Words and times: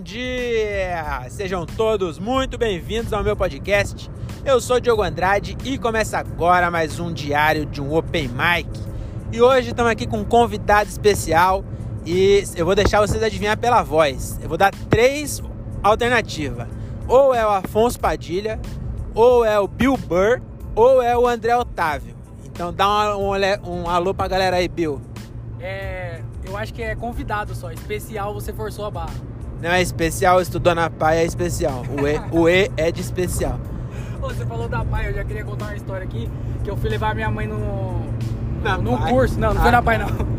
dia! 0.00 1.28
Sejam 1.28 1.66
todos 1.66 2.18
muito 2.18 2.56
bem-vindos 2.56 3.12
ao 3.12 3.22
meu 3.22 3.36
podcast. 3.36 4.10
Eu 4.44 4.58
sou 4.58 4.80
Diogo 4.80 5.02
Andrade 5.02 5.58
e 5.62 5.76
começa 5.76 6.18
agora 6.18 6.70
mais 6.70 6.98
um 6.98 7.12
diário 7.12 7.66
de 7.66 7.82
um 7.82 7.94
Open 7.94 8.28
Mic. 8.28 8.68
E 9.30 9.42
hoje 9.42 9.70
estamos 9.70 9.92
aqui 9.92 10.06
com 10.06 10.20
um 10.20 10.24
convidado 10.24 10.88
especial 10.88 11.62
e 12.06 12.42
eu 12.56 12.64
vou 12.64 12.74
deixar 12.74 13.00
vocês 13.00 13.22
adivinhar 13.22 13.58
pela 13.58 13.82
voz. 13.82 14.38
Eu 14.42 14.48
vou 14.48 14.56
dar 14.56 14.72
três 14.88 15.42
alternativas: 15.82 16.66
ou 17.06 17.34
é 17.34 17.44
o 17.44 17.50
Afonso 17.50 18.00
Padilha, 18.00 18.58
ou 19.14 19.44
é 19.44 19.60
o 19.60 19.68
Bill 19.68 19.98
Burr, 19.98 20.40
ou 20.74 21.02
é 21.02 21.16
o 21.16 21.26
André 21.26 21.54
Otávio. 21.54 22.16
Então 22.46 22.72
dá 22.72 23.18
um, 23.18 23.34
um, 23.34 23.82
um 23.82 23.88
alô 23.88 24.14
pra 24.14 24.26
galera 24.26 24.56
aí, 24.56 24.66
Bill. 24.66 25.00
É, 25.60 26.22
eu 26.46 26.56
acho 26.56 26.72
que 26.72 26.82
é 26.82 26.96
convidado 26.96 27.54
só. 27.54 27.70
Especial 27.70 28.32
você 28.32 28.50
forçou 28.50 28.86
a 28.86 28.90
barra. 28.90 29.29
Não 29.62 29.70
é 29.70 29.82
especial, 29.82 30.40
estudou 30.40 30.74
na 30.74 30.88
PAI 30.88 31.18
é 31.18 31.24
especial. 31.24 31.84
O 32.00 32.06
E, 32.06 32.20
o 32.30 32.48
e 32.48 32.70
é 32.76 32.90
de 32.90 33.00
especial. 33.00 33.58
Ô, 34.22 34.28
Você 34.28 34.44
falou 34.46 34.68
da 34.68 34.84
PAI, 34.84 35.08
eu 35.10 35.14
já 35.14 35.24
queria 35.24 35.44
contar 35.44 35.66
uma 35.66 35.76
história 35.76 36.04
aqui. 36.04 36.28
Que 36.64 36.70
eu 36.70 36.76
fui 36.76 36.88
levar 36.88 37.14
minha 37.14 37.30
mãe 37.30 37.46
no, 37.46 38.00
Na 38.62 38.78
PAI? 38.78 39.12
curso. 39.12 39.38
Não, 39.38 39.52
não 39.54 39.60
foi 39.60 39.68
Ah, 39.68 39.72
na 39.72 39.82
PAI 39.82 39.98
não. 39.98 40.08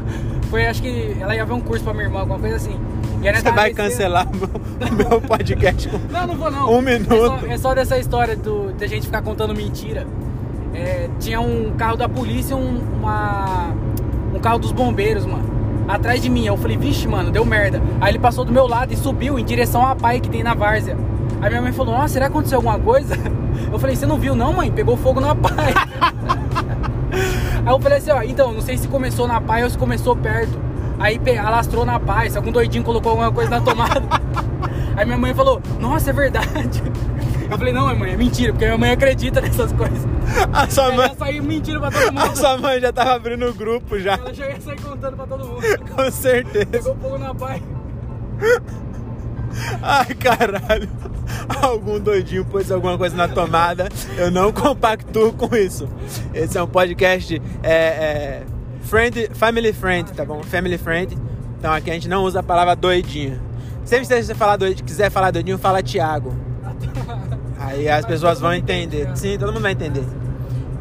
Foi, 0.52 0.66
acho 0.68 0.82
que 0.82 1.16
ela 1.18 1.34
ia 1.34 1.46
ver 1.46 1.54
um 1.54 1.62
curso 1.62 1.82
pra 1.82 1.94
minha 1.94 2.08
irmã, 2.08 2.20
alguma 2.20 2.38
coisa 2.38 2.58
assim. 2.58 2.78
E 3.24 3.32
Você 3.32 3.52
vai 3.54 3.74
cancelar 3.74 4.28
meu, 4.36 5.10
meu 5.10 5.22
podcast 5.22 5.88
com 5.88 5.98
Não, 6.12 6.28
não 6.28 6.36
vou 6.36 6.52
não. 6.52 6.74
Um 6.74 6.82
minuto. 6.82 7.14
É 7.14 7.18
só, 7.18 7.40
é 7.54 7.58
só 7.58 7.74
dessa 7.74 7.98
história 7.98 8.36
do, 8.36 8.74
de 8.74 8.84
a 8.84 8.88
gente 8.88 9.06
ficar 9.06 9.22
contando 9.22 9.56
mentira. 9.56 10.06
É, 10.74 11.10
tinha 11.22 11.40
um 11.40 11.72
carro 11.78 11.96
da 11.96 12.10
polícia 12.10 12.54
e 12.54 12.58
um, 12.58 12.82
uma, 13.00 13.70
um 14.36 14.40
carro 14.40 14.60
dos 14.60 14.74
bombeiros, 14.74 15.26
mano. 15.26 15.51
Atrás 15.92 16.22
de 16.22 16.30
mim. 16.30 16.46
Eu 16.46 16.56
falei, 16.56 16.78
vixe, 16.78 17.06
mano, 17.08 17.32
deu 17.32 17.44
merda. 17.44 17.82
Aí 18.00 18.12
ele 18.12 18.20
passou 18.20 18.46
do 18.46 18.52
meu 18.52 18.66
lado 18.66 18.94
e 18.94 18.96
subiu 18.96 19.38
em 19.38 19.44
direção 19.44 19.86
à 19.86 19.94
pai 19.94 20.22
que 20.22 20.30
tem 20.30 20.42
na 20.42 20.54
várzea. 20.54 20.98
Aí 21.42 21.50
minha 21.50 21.62
mãe 21.62 21.74
falou, 21.74 21.94
nossa, 21.94 22.14
será 22.14 22.28
que 22.28 22.32
aconteceu 22.32 22.60
alguma 22.60 22.80
coisa? 22.80 23.16
Eu 23.72 23.78
falei, 23.78 23.96
você 23.96 24.06
não 24.06 24.18
viu 24.18 24.34
não, 24.34 24.54
mãe? 24.54 24.72
Pegou 24.72 24.96
fogo 24.96 25.20
na 25.20 25.36
pai. 25.36 25.74
Aí 27.64 27.72
eu 27.72 27.80
falei 27.80 28.00
assim, 28.00 28.10
ó, 28.10 28.24
então, 28.24 28.54
não 28.54 28.62
sei 28.62 28.76
se 28.76 28.88
começou 28.88 29.28
na 29.28 29.40
pai 29.40 29.64
ou 29.64 29.70
se 29.70 29.78
começou 29.78 30.16
perto. 30.16 30.58
Aí 30.98 31.20
alastrou 31.38 31.86
na 31.86 32.00
pai, 32.00 32.30
se 32.30 32.38
algum 32.38 32.52
doidinho 32.52 32.84
colocou 32.84 33.12
alguma 33.12 33.32
coisa 33.32 33.52
na 33.52 33.62
tomada. 33.62 34.02
Aí 34.96 35.06
minha 35.06 35.18
mãe 35.18 35.34
falou, 35.34 35.62
nossa, 35.80 36.10
é 36.10 36.14
verdade. 36.14 36.82
Eu 37.50 37.58
falei, 37.58 37.74
não, 37.74 37.94
mãe, 37.96 38.14
é 38.14 38.18
mentira, 38.18 38.54
porque 38.54 38.66
minha 38.66 38.78
mãe 38.78 38.92
acredita 38.92 39.42
nessas 39.42 39.72
coisas. 39.74 40.08
A 40.54 40.70
sua 40.70 40.86
Ela 40.86 40.96
mãe, 40.96 41.16
sair 41.18 41.42
mentindo 41.42 41.80
pra 41.80 41.92
todo 41.92 42.08
a 42.10 42.12
mundo. 42.12 42.38
sua 42.38 42.58
mãe 42.58 42.80
já 42.80 42.92
tava 42.92 43.14
abrindo 43.14 43.46
o 43.48 43.54
grupo 43.54 44.00
já, 44.00 44.14
Ela 44.14 44.34
já 44.34 44.50
ia 44.50 44.62
sair 44.62 44.82
contando 44.82 45.16
pra 45.16 45.26
todo 45.28 45.46
mundo. 45.46 45.62
com 45.96 46.12
certeza. 46.12 46.66
Pegou 46.66 46.96
fogo 46.96 47.18
na 47.18 47.34
pai. 47.36 47.62
Ai, 49.82 50.14
caralho. 50.16 50.90
Algum 51.62 52.00
doidinho 52.00 52.46
pôs 52.46 52.72
alguma 52.72 52.98
coisa 52.98 53.16
na 53.16 53.28
tomada. 53.28 53.90
Eu 54.18 54.32
não 54.32 54.52
compactuo 54.52 55.34
com 55.34 55.56
isso. 55.56 55.88
Esse 56.34 56.58
é 56.58 56.64
um 56.64 56.68
podcast 56.68 57.42
é, 57.64 57.72
é, 57.74 58.44
friend, 58.82 59.30
family 59.34 59.74
friend, 59.74 60.12
tá 60.14 60.26
bom? 60.26 60.42
Family 60.44 60.78
friend. 60.78 61.18
Então 61.58 61.72
aqui 61.74 61.90
a 61.92 61.94
gente 61.94 62.08
não 62.08 62.24
usa 62.24 62.40
a 62.40 62.44
palavra 62.44 62.76
doidinho. 62.76 63.40
Sempre 63.84 64.08
que 64.08 64.24
você 64.24 64.36
falar 64.36 64.58
doidinho, 64.58 64.86
quiser 64.86 65.10
falar 65.10 65.32
doidinho, 65.32 65.58
fala 65.58 65.82
Thiago. 65.84 66.34
Aí 67.60 67.88
as 67.88 68.06
pessoas 68.06 68.40
vão 68.40 68.54
entender. 68.54 69.10
Sim, 69.16 69.38
todo 69.38 69.52
mundo 69.54 69.62
vai 69.62 69.74
entender. 69.74 70.04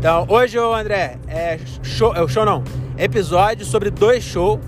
Então, 0.01 0.25
hoje, 0.31 0.57
André, 0.57 1.19
é 1.29 1.59
show, 1.83 2.15
é 2.15 2.23
o 2.23 2.27
show 2.27 2.43
não, 2.43 2.65
episódio 2.97 3.67
sobre 3.67 3.91
dois 3.91 4.25
shows. 4.25 4.59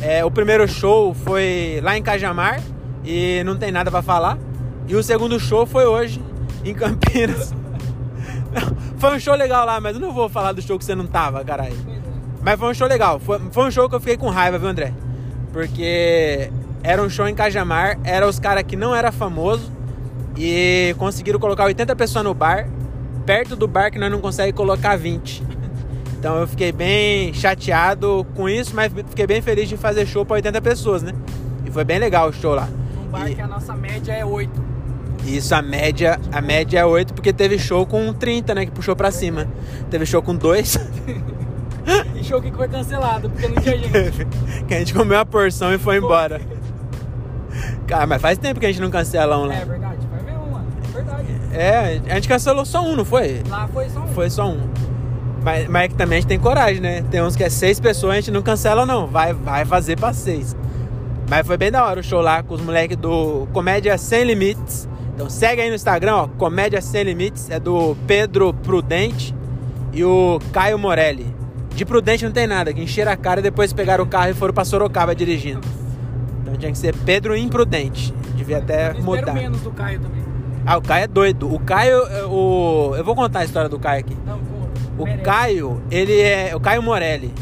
É, 0.00 0.24
o 0.24 0.30
primeiro 0.30 0.68
show 0.68 1.12
foi 1.12 1.80
lá 1.82 1.98
em 1.98 2.02
Cajamar 2.04 2.62
e 3.04 3.42
não 3.42 3.56
tem 3.56 3.72
nada 3.72 3.90
pra 3.90 4.00
falar. 4.00 4.38
E 4.86 4.94
o 4.94 5.02
segundo 5.02 5.40
show 5.40 5.66
foi 5.66 5.86
hoje 5.86 6.22
em 6.64 6.72
Campinas. 6.72 7.52
foi 8.96 9.16
um 9.16 9.18
show 9.18 9.34
legal 9.34 9.66
lá, 9.66 9.80
mas 9.80 9.96
eu 9.96 10.00
não 10.00 10.12
vou 10.12 10.28
falar 10.28 10.52
do 10.52 10.62
show 10.62 10.78
que 10.78 10.84
você 10.84 10.94
não 10.94 11.08
tava, 11.08 11.44
caralho. 11.44 11.74
Mas 12.40 12.56
foi 12.56 12.70
um 12.70 12.74
show 12.74 12.86
legal. 12.86 13.18
Foi, 13.18 13.40
foi 13.50 13.66
um 13.66 13.72
show 13.72 13.88
que 13.88 13.96
eu 13.96 14.00
fiquei 14.00 14.16
com 14.16 14.28
raiva, 14.28 14.56
viu, 14.56 14.68
André? 14.68 14.94
Porque 15.52 16.48
era 16.84 17.02
um 17.02 17.10
show 17.10 17.26
em 17.26 17.34
Cajamar, 17.34 17.98
era 18.04 18.24
os 18.24 18.38
caras 18.38 18.62
que 18.62 18.76
não 18.76 18.94
era 18.94 19.10
famoso 19.10 19.68
e 20.36 20.94
conseguiram 20.96 21.40
colocar 21.40 21.64
80 21.64 21.96
pessoas 21.96 22.24
no 22.24 22.34
bar, 22.34 22.68
perto 23.26 23.54
do 23.56 23.66
bar 23.68 23.90
que 23.90 23.98
nós 23.98 24.10
não 24.10 24.20
conseguimos 24.20 24.56
colocar 24.56 24.96
20. 24.96 25.42
Então 26.18 26.36
eu 26.38 26.46
fiquei 26.46 26.70
bem 26.72 27.32
chateado 27.32 28.26
com 28.34 28.48
isso, 28.48 28.74
mas 28.74 28.92
fiquei 28.92 29.26
bem 29.26 29.40
feliz 29.40 29.68
de 29.68 29.76
fazer 29.76 30.06
show 30.06 30.24
para 30.24 30.34
80 30.36 30.60
pessoas, 30.60 31.02
né? 31.02 31.12
E 31.64 31.70
foi 31.70 31.84
bem 31.84 31.98
legal 31.98 32.28
o 32.28 32.32
show 32.32 32.54
lá. 32.54 32.68
Um 33.02 33.08
bar 33.10 33.30
E- 33.30 33.34
que 33.34 33.40
a 33.40 33.46
nossa 33.46 33.74
média 33.74 34.12
é 34.12 34.24
8. 34.24 34.62
isso, 35.24 35.54
a 35.54 35.62
média, 35.62 36.18
a 36.32 36.40
média 36.40 36.80
é 36.80 36.84
8, 36.84 37.14
porque 37.14 37.32
teve 37.32 37.58
show 37.58 37.86
com 37.86 38.12
30, 38.12 38.54
né? 38.54 38.66
Que 38.66 38.72
puxou 38.72 38.94
pra 38.96 39.10
cima. 39.10 39.46
Teve 39.90 40.04
show 40.04 40.20
com 40.22 40.34
2, 40.36 40.78
E 42.14 42.22
show 42.22 42.40
que 42.40 42.52
foi 42.52 42.68
cancelado, 42.68 43.30
porque 43.30 43.48
não 43.48 43.56
tinha 43.62 43.78
gente. 43.78 44.26
que 44.68 44.74
a 44.74 44.78
gente 44.78 44.92
comeu 44.94 45.18
a 45.18 45.24
porção 45.24 45.72
e 45.74 45.78
foi 45.78 45.96
embora. 45.96 46.40
Cara, 47.86 48.06
mas 48.06 48.20
faz 48.22 48.38
tempo 48.38 48.60
que 48.60 48.66
a 48.66 48.68
gente 48.68 48.80
não 48.80 48.90
cancela 48.90 49.38
um 49.38 49.46
lá. 49.46 49.54
É 49.54 49.64
verdade, 49.64 50.06
É 51.52 52.00
a 52.08 52.14
gente 52.14 52.28
cancelou 52.28 52.64
só 52.64 52.82
um, 52.82 52.96
não 52.96 53.04
foi? 53.04 53.42
Lá 53.48 53.68
foi 53.68 53.88
só 53.88 54.00
um. 54.00 54.06
Foi 54.08 54.30
só 54.30 54.48
um. 54.48 54.60
Mas, 55.42 55.68
mas 55.68 55.84
é 55.84 55.88
que 55.88 55.94
também 55.94 56.18
a 56.18 56.20
gente 56.20 56.28
tem 56.28 56.38
coragem, 56.38 56.80
né? 56.80 57.02
Tem 57.10 57.22
uns 57.22 57.34
que 57.34 57.42
é 57.42 57.48
seis 57.50 57.80
pessoas, 57.80 58.12
a 58.12 58.16
gente 58.16 58.30
não 58.30 58.42
cancela 58.42 58.84
não. 58.84 59.06
Vai, 59.06 59.32
vai 59.32 59.64
fazer 59.64 59.98
pra 59.98 60.12
seis. 60.12 60.54
Mas 61.28 61.46
foi 61.46 61.56
bem 61.56 61.70
da 61.70 61.84
hora 61.84 62.00
o 62.00 62.02
show 62.02 62.20
lá 62.20 62.42
com 62.42 62.54
os 62.54 62.60
moleques 62.60 62.96
do 62.96 63.46
Comédia 63.52 63.96
Sem 63.96 64.24
Limites. 64.24 64.88
Então 65.14 65.30
segue 65.30 65.62
aí 65.62 65.68
no 65.68 65.74
Instagram, 65.74 66.14
ó. 66.14 66.28
Comédia 66.28 66.80
Sem 66.80 67.04
Limites. 67.04 67.48
É 67.50 67.58
do 67.58 67.96
Pedro 68.06 68.52
Prudente 68.52 69.34
e 69.92 70.04
o 70.04 70.38
Caio 70.52 70.78
Morelli. 70.78 71.34
De 71.74 71.84
Prudente 71.84 72.24
não 72.24 72.32
tem 72.32 72.46
nada, 72.46 72.72
que 72.72 72.82
encheram 72.82 73.12
a 73.12 73.16
cara 73.16 73.40
e 73.40 73.42
depois 73.42 73.72
pegaram 73.72 74.04
o 74.04 74.06
carro 74.06 74.30
e 74.30 74.34
foram 74.34 74.52
pra 74.52 74.64
Sorocaba 74.64 75.14
dirigindo. 75.14 75.60
Então 76.42 76.54
tinha 76.56 76.72
que 76.72 76.78
ser 76.78 76.94
Pedro 76.94 77.36
Imprudente. 77.36 78.12
Devia 78.34 78.58
até 78.58 78.92
mudar. 78.94 79.32
menos 79.32 79.60
do 79.60 79.70
Caio 79.70 80.00
também. 80.00 80.20
Ah, 80.66 80.76
o 80.76 80.82
Caio 80.82 81.04
é 81.04 81.06
doido. 81.06 81.52
O 81.52 81.58
Caio, 81.58 82.02
é, 82.06 82.24
o... 82.24 82.94
eu 82.96 83.04
vou 83.04 83.14
contar 83.14 83.40
a 83.40 83.44
história 83.44 83.68
do 83.68 83.78
Caio 83.78 84.00
aqui. 84.00 84.16
Não, 84.26 84.38
conta. 84.38 84.80
O 84.98 85.04
Merece. 85.04 85.22
Caio, 85.22 85.82
ele 85.90 86.20
é. 86.20 86.54
O 86.54 86.60
Caio 86.60 86.82
Morelli. 86.82 87.32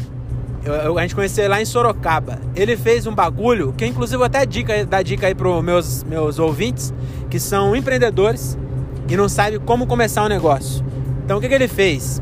Eu- 0.63 0.73
eu- 0.73 0.97
a 0.97 1.01
gente 1.01 1.15
conheceu 1.15 1.43
ele 1.45 1.49
lá 1.53 1.61
em 1.61 1.65
Sorocaba. 1.65 2.39
Ele 2.55 2.75
fez 2.77 3.07
um 3.07 3.13
bagulho, 3.15 3.73
que 3.77 3.85
inclusive 3.85 4.21
até 4.23 4.45
dica, 4.45 4.85
dá 4.85 5.01
dica 5.01 5.27
aí 5.27 5.35
pros 5.35 5.63
meus, 5.63 6.03
meus 6.03 6.37
ouvintes, 6.39 6.93
que 7.29 7.39
são 7.39 7.75
empreendedores 7.75 8.57
e 9.07 9.15
não 9.15 9.29
sabem 9.29 9.59
como 9.59 9.85
começar 9.87 10.23
um 10.25 10.27
negócio. 10.29 10.83
Então 11.23 11.37
o 11.37 11.41
que, 11.41 11.47
que 11.47 11.53
ele 11.53 11.67
fez? 11.67 12.21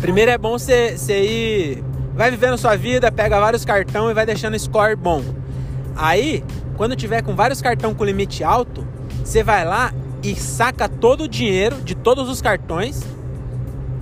Primeiro 0.00 0.30
é 0.30 0.38
bom 0.38 0.58
você 0.58 0.96
você 0.96 1.20
ir. 1.22 1.84
Vai 2.14 2.30
vivendo 2.30 2.56
sua 2.56 2.76
vida, 2.76 3.12
pega 3.12 3.38
vários 3.38 3.64
cartão 3.64 4.10
e 4.10 4.14
vai 4.14 4.24
deixando 4.24 4.58
score 4.58 4.96
bom. 4.96 5.22
Aí, 5.94 6.42
quando 6.76 6.96
tiver 6.96 7.22
com 7.22 7.34
vários 7.34 7.60
cartão 7.60 7.94
com 7.94 8.04
limite 8.04 8.42
alto, 8.42 8.86
você 9.22 9.42
vai 9.42 9.64
lá 9.66 9.92
e 10.26 10.34
saca 10.34 10.88
todo 10.88 11.24
o 11.24 11.28
dinheiro 11.28 11.76
de 11.82 11.94
todos 11.94 12.28
os 12.28 12.42
cartões 12.42 13.00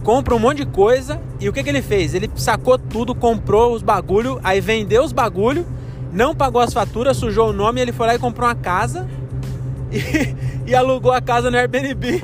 compra 0.03 0.35
um 0.35 0.39
monte 0.39 0.59
de 0.59 0.67
coisa 0.67 1.21
e 1.39 1.49
o 1.51 1.53
que, 1.53 1.63
que 1.63 1.69
ele 1.69 1.83
fez? 1.83 2.15
Ele 2.15 2.31
sacou 2.37 2.79
tudo, 2.79 3.15
comprou 3.15 3.75
os 3.75 3.83
bagulho, 3.83 4.41
aí 4.43 4.59
vendeu 4.59 5.03
os 5.03 5.13
bagulho, 5.13 5.67
não 6.13 6.35
pagou 6.35 6.63
as 6.63 6.73
faturas, 6.73 7.17
sujou 7.17 7.51
o 7.51 7.53
nome, 7.53 7.81
ele 7.81 7.93
foi 7.93 8.07
lá 8.07 8.15
e 8.15 8.19
comprou 8.19 8.49
uma 8.49 8.55
casa 8.55 9.07
e, 9.93 10.71
e 10.71 10.75
alugou 10.75 11.13
a 11.13 11.21
casa 11.21 11.51
no 11.51 11.59
Airbnb. 11.59 12.23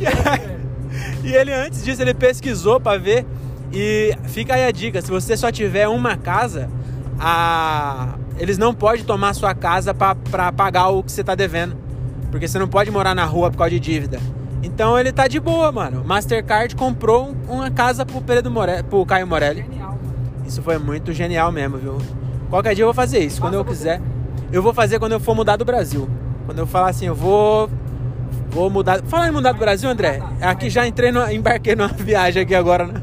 É 0.00 0.10
velho. 0.38 0.62
E 1.24 1.34
ele 1.34 1.52
antes 1.52 1.84
disso 1.84 2.00
ele 2.00 2.14
pesquisou 2.14 2.80
pra 2.80 2.96
ver 2.96 3.26
e 3.70 4.14
fica 4.24 4.54
aí 4.54 4.64
a 4.64 4.70
dica, 4.70 5.02
se 5.02 5.10
você 5.10 5.36
só 5.36 5.52
tiver 5.52 5.88
uma 5.88 6.16
casa, 6.16 6.70
a 7.18 8.14
eles 8.38 8.56
não 8.56 8.74
podem 8.74 9.04
tomar 9.04 9.34
sua 9.34 9.54
casa 9.54 9.94
pra 9.94 10.52
pagar 10.52 10.88
o 10.88 11.02
que 11.02 11.12
você 11.12 11.22
tá 11.22 11.34
devendo, 11.34 11.76
porque 12.32 12.48
você 12.48 12.58
não 12.58 12.66
pode 12.66 12.90
morar 12.90 13.14
na 13.14 13.24
rua 13.24 13.48
por 13.52 13.58
causa 13.58 13.70
de 13.70 13.78
dívida. 13.78 14.18
Então 14.64 14.98
ele 14.98 15.12
tá 15.12 15.28
de 15.28 15.38
boa, 15.38 15.70
mano. 15.70 16.02
Mastercard 16.04 16.74
comprou 16.74 17.28
um- 17.48 17.52
uma 17.54 17.70
casa 17.70 18.04
pro 18.04 18.20
Pedro 18.20 18.50
More... 18.50 18.82
pro 18.82 19.06
Caio 19.06 19.26
Morelli. 19.26 19.62
Genial, 19.62 19.90
mano. 20.02 20.14
Isso 20.48 20.60
foi 20.62 20.78
muito 20.78 21.12
genial 21.12 21.52
mesmo, 21.52 21.78
viu? 21.78 21.98
Qualquer 22.50 22.74
dia 22.74 22.82
eu 22.82 22.88
vou 22.88 22.94
fazer 22.94 23.20
isso, 23.20 23.40
quando 23.40 23.54
eu 23.54 23.62
você 23.64 23.70
quiser. 23.70 23.98
também. 23.98 24.12
Eu 24.50 24.62
vou 24.62 24.74
fazer 24.74 24.98
quando 24.98 25.12
eu 25.12 25.20
for 25.20 25.34
mudar 25.36 25.56
do 25.56 25.64
Brasil. 25.64 26.08
Quando 26.46 26.58
eu 26.58 26.66
falar 26.66 26.90
assim, 26.90 27.06
eu 27.06 27.14
vou 27.14 27.70
vou 28.50 28.68
mudar. 28.68 29.00
Fala 29.04 29.28
em 29.28 29.30
mudar 29.32 29.52
do 29.52 29.58
Brasil, 29.58 29.88
André. 29.88 30.20
Aqui 30.40 30.68
já 30.68 30.86
entrei 30.86 31.10
no, 31.10 31.28
embarquei 31.30 31.74
numa 31.74 31.88
viagem 31.94 32.42
aqui 32.42 32.54
agora, 32.54 32.86
né? 32.86 33.00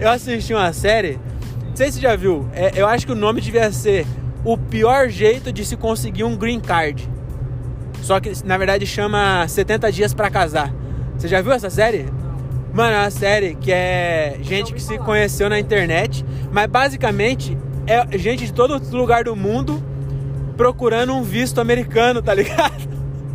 Eu 0.00 0.08
assisti 0.10 0.52
uma 0.52 0.72
série, 0.72 1.18
não 1.68 1.76
sei 1.76 1.86
se 1.88 1.94
você 1.98 2.00
já 2.00 2.16
viu. 2.16 2.48
é, 2.52 2.72
eu 2.74 2.86
acho 2.88 3.06
que 3.06 3.12
o 3.12 3.16
nome 3.16 3.40
devia 3.40 3.70
ser 3.70 4.04
O 4.44 4.56
pior 4.58 5.08
jeito 5.08 5.52
de 5.52 5.64
se 5.64 5.76
conseguir 5.76 6.24
um 6.24 6.34
green 6.36 6.58
card. 6.60 7.08
Só 8.02 8.20
que 8.20 8.32
na 8.44 8.56
verdade 8.56 8.86
chama 8.86 9.46
70 9.46 9.92
dias 9.92 10.14
pra 10.14 10.30
casar. 10.30 10.72
Você 11.16 11.28
já 11.28 11.40
viu 11.40 11.52
essa 11.52 11.70
série? 11.70 12.06
Mano, 12.72 12.92
é 12.92 13.00
uma 13.00 13.10
série 13.10 13.54
que 13.56 13.72
é 13.72 14.38
gente 14.42 14.72
que 14.72 14.80
se 14.80 14.96
conheceu 14.98 15.50
na 15.50 15.58
internet, 15.58 16.24
mas 16.52 16.66
basicamente 16.68 17.58
é 17.86 18.16
gente 18.16 18.46
de 18.46 18.52
todo 18.52 18.80
lugar 18.96 19.24
do 19.24 19.34
mundo 19.34 19.82
procurando 20.56 21.14
um 21.14 21.22
visto 21.22 21.60
americano, 21.60 22.22
tá 22.22 22.32
ligado? 22.32 22.88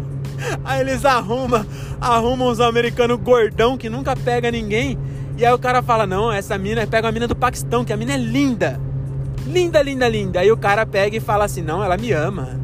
Aí 0.64 0.82
eles 0.82 1.04
arrumam, 1.06 1.66
arrumam 2.00 2.50
uns 2.50 2.60
americanos 2.60 3.20
gordão 3.20 3.78
que 3.78 3.90
nunca 3.90 4.16
pega 4.16 4.52
ninguém. 4.52 4.98
E 5.38 5.46
aí 5.46 5.52
o 5.52 5.60
cara 5.60 5.82
fala: 5.82 6.06
Não, 6.06 6.32
essa 6.32 6.58
mina, 6.58 6.86
pega 6.88 7.08
uma 7.08 7.12
mina 7.12 7.28
do 7.28 7.36
Paquistão, 7.36 7.84
que 7.84 7.92
a 7.92 7.98
mina 7.98 8.14
é 8.14 8.18
linda. 8.18 8.80
Linda, 9.46 9.82
linda, 9.82 10.08
linda. 10.08 10.40
Aí 10.40 10.52
o 10.52 10.58
cara 10.58 10.86
pega 10.86 11.18
e 11.18 11.20
fala 11.20 11.46
assim: 11.46 11.62
Não, 11.62 11.84
ela 11.84 11.98
me 11.98 12.12
ama. 12.12 12.60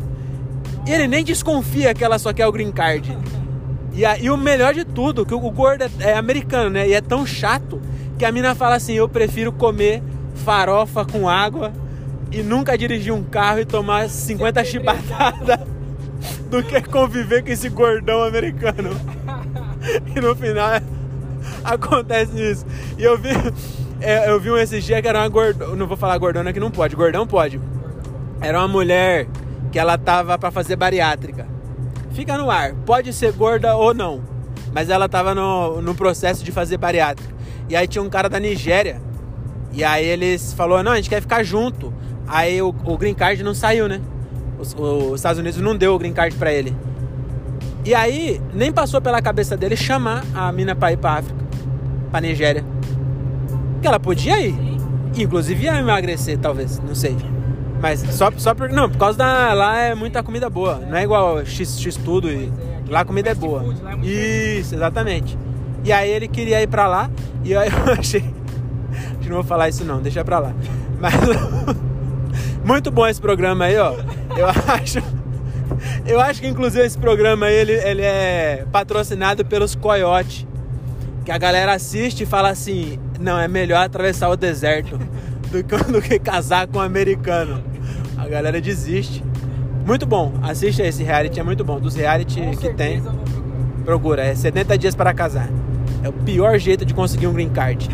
Ele 0.86 1.07
nem 1.07 1.24
desconfia 1.24 1.94
que 1.94 2.04
ela 2.04 2.18
só 2.18 2.33
quer 2.33 2.48
o 2.48 2.51
green 2.51 2.72
card. 2.72 3.18
E, 3.94 4.06
a, 4.06 4.18
e 4.18 4.30
o 4.30 4.38
melhor 4.38 4.74
de 4.74 4.86
tudo, 4.86 5.25
que 5.25 5.33
o, 5.33 5.44
o 5.44 5.51
gordo 5.51 5.83
é, 5.83 5.89
é 6.00 6.18
americano, 6.18 6.69
né? 6.69 6.88
E 6.88 6.94
é 6.94 7.01
tão 7.01 7.25
chato 7.25 7.81
que 8.18 8.25
a 8.25 8.31
mina 8.31 8.56
fala 8.56 8.75
assim: 8.75 8.94
Eu 8.94 9.10
prefiro 9.10 9.51
comer 9.51 10.01
farofa 10.45 11.06
com 11.06 11.28
água 11.28 11.72
e 12.31 12.42
nunca 12.42 12.78
dirigir 12.78 13.13
um 13.13 13.24
carro 13.24 13.60
e 13.60 13.66
tomar 13.66 14.10
50 14.10 14.63
chibatadas 14.63 15.60
do 16.50 16.63
que 16.63 16.81
conviver 16.81 17.44
com 17.44 17.50
esse 17.50 17.69
gordão 17.69 18.24
americano. 18.24 18.89
E 20.16 20.22
no 20.22 20.36
final 20.36 20.69
acontece 21.66 22.39
isso. 22.39 22.63
E 23.00 23.04
eu 23.04 23.18
vi, 23.18 23.30
é, 24.00 24.30
eu 24.30 24.39
vi 24.39 24.51
um 24.51 24.57
esses 24.57 24.83
dias 24.83 25.01
que 25.01 25.07
era 25.07 25.18
uma 25.18 25.28
gordona, 25.28 25.75
não 25.75 25.88
vou 25.88 25.98
falar 25.98 26.19
gordona 26.19 26.54
que 26.54 26.60
não 26.60 26.69
pode, 26.69 26.95
gordão 26.95 27.25
pode. 27.25 27.60
Era 28.39 28.60
uma 28.60 28.68
mulher 28.68 29.28
que 29.71 29.79
ela 29.79 29.97
tava 29.97 30.38
para 30.38 30.51
fazer 30.51 30.75
bariátrica. 30.75 31.47
Fica 32.12 32.38
no 32.38 32.51
ar, 32.51 32.73
pode 32.85 33.13
ser 33.13 33.31
gorda 33.31 33.75
ou 33.75 33.94
não, 33.94 34.21
mas 34.73 34.89
ela 34.89 35.07
tava 35.07 35.33
no, 35.33 35.81
no 35.81 35.95
processo 35.95 36.44
de 36.44 36.51
fazer 36.51 36.77
bariátrica. 36.77 37.33
E 37.69 37.75
aí 37.75 37.88
tinha 37.88 38.01
um 38.01 38.09
cara 38.09 38.27
da 38.27 38.39
Nigéria, 38.39 39.01
e 39.71 39.83
aí 39.83 40.06
eles 40.06 40.53
falou, 40.53 40.83
não, 40.83 40.91
a 40.91 40.97
gente 40.97 41.09
quer 41.09 41.21
ficar 41.21 41.44
junto. 41.44 41.94
Aí 42.27 42.62
o, 42.62 42.69
o 42.69 42.97
green 42.97 43.13
card 43.13 43.41
não 43.44 43.53
saiu, 43.53 43.88
né? 43.88 44.01
Os, 44.59 44.75
os 44.77 45.15
Estados 45.15 45.39
Unidos 45.39 45.59
não 45.62 45.75
deu 45.75 45.95
o 45.95 46.00
green 46.00 46.13
card 46.13 46.35
para 46.35 46.51
ele. 46.51 46.75
E 47.85 47.95
aí, 47.95 48.39
nem 48.53 48.71
passou 48.71 49.01
pela 49.01 49.21
cabeça 49.21 49.57
dele 49.57 49.75
chamar 49.75 50.23
a 50.35 50.51
mina 50.51 50.75
pra 50.75 50.91
ir 50.91 50.97
pra 50.97 51.13
África, 51.13 51.44
pra 52.12 52.21
Nigéria. 52.21 52.63
Que 53.81 53.88
ela 53.88 54.00
podia 54.00 54.39
ir. 54.39 54.56
Inclusive 55.15 55.63
ia 55.63 55.79
emagrecer, 55.79 56.38
talvez, 56.38 56.79
não 56.79 56.94
sei. 56.94 57.15
Mas 57.81 58.00
só, 58.12 58.31
só 58.38 58.54
por. 58.54 58.69
Não, 58.69 58.89
por 58.89 58.98
causa 58.98 59.18
da. 59.18 59.54
Lá 59.54 59.80
é 59.80 59.95
muita 59.95 60.22
comida 60.22 60.50
boa. 60.50 60.75
Não 60.75 60.95
é 60.95 61.04
igual 61.04 61.44
X, 61.44 61.80
X 61.80 61.95
tudo. 61.98 62.30
E, 62.30 62.51
lá 62.88 63.01
a 63.01 63.06
comida 63.06 63.31
é 63.31 63.36
boa. 63.36 63.66
Isso, 64.04 64.75
exatamente. 64.75 65.38
E 65.83 65.92
aí 65.92 66.10
ele 66.10 66.28
queria 66.28 66.62
ir 66.62 66.68
pra 66.68 66.88
lá. 66.88 67.10
E 67.44 67.56
aí 67.56 67.69
eu 67.69 67.94
achei. 67.98 68.24
Não 69.25 69.38
vou 69.38 69.44
falar 69.44 69.69
isso 69.69 69.83
não, 69.83 70.01
deixa 70.01 70.24
pra 70.24 70.39
lá. 70.39 70.54
Mas. 71.00 71.13
Muito 72.63 72.92
bom 72.92 73.07
esse 73.07 73.19
programa 73.19 73.66
aí, 73.66 73.78
ó. 73.78 73.95
Eu 74.38 74.48
acho. 74.74 75.00
Eu 76.06 76.19
acho 76.19 76.42
que 76.42 76.48
inclusive 76.48 76.86
esse 76.86 76.98
programa 76.98 77.48
aí, 77.48 77.56
ele, 77.56 77.74
ele 77.74 78.01
é 78.04 78.66
patrocinado 78.72 79.44
pelos 79.44 79.74
Coyote. 79.74 80.48
Que 81.25 81.31
a 81.31 81.38
galera 81.38 81.74
assiste 81.74 82.24
e 82.24 82.25
fala 82.25 82.50
assim, 82.50 83.00
não, 83.19 83.39
é 83.39 83.48
melhor 83.48 83.83
atravessar 83.83 84.30
o 84.30 84.36
deserto 84.36 85.00
do 85.51 85.63
que, 85.63 85.75
do 85.92 86.01
que 86.01 86.19
casar 86.19 86.68
com 86.68 86.80
um 86.80 86.81
americano. 86.81 87.63
Galera 88.31 88.62
desiste. 88.62 89.22
Muito 89.86 90.06
bom, 90.06 90.31
assiste 90.42 90.81
esse 90.81 91.04
reality, 91.04 91.38
é 91.38 91.44
muito 91.44 91.66
bom. 91.66 91.81
Dos 91.81 91.95
reality 91.95 92.39
Com 92.39 92.56
que 92.56 92.74
tem, 92.74 93.04
procura. 93.83 94.24
É 94.24 94.33
70 94.33 94.78
dias 94.78 94.95
para 94.95 95.13
casar. 95.13 95.50
É 96.01 96.07
o 96.07 96.13
pior 96.13 96.57
jeito 96.57 96.86
de 96.86 96.94
conseguir 96.94 97.28
um 97.28 97.33
green 97.33 97.50
card. 97.50 97.89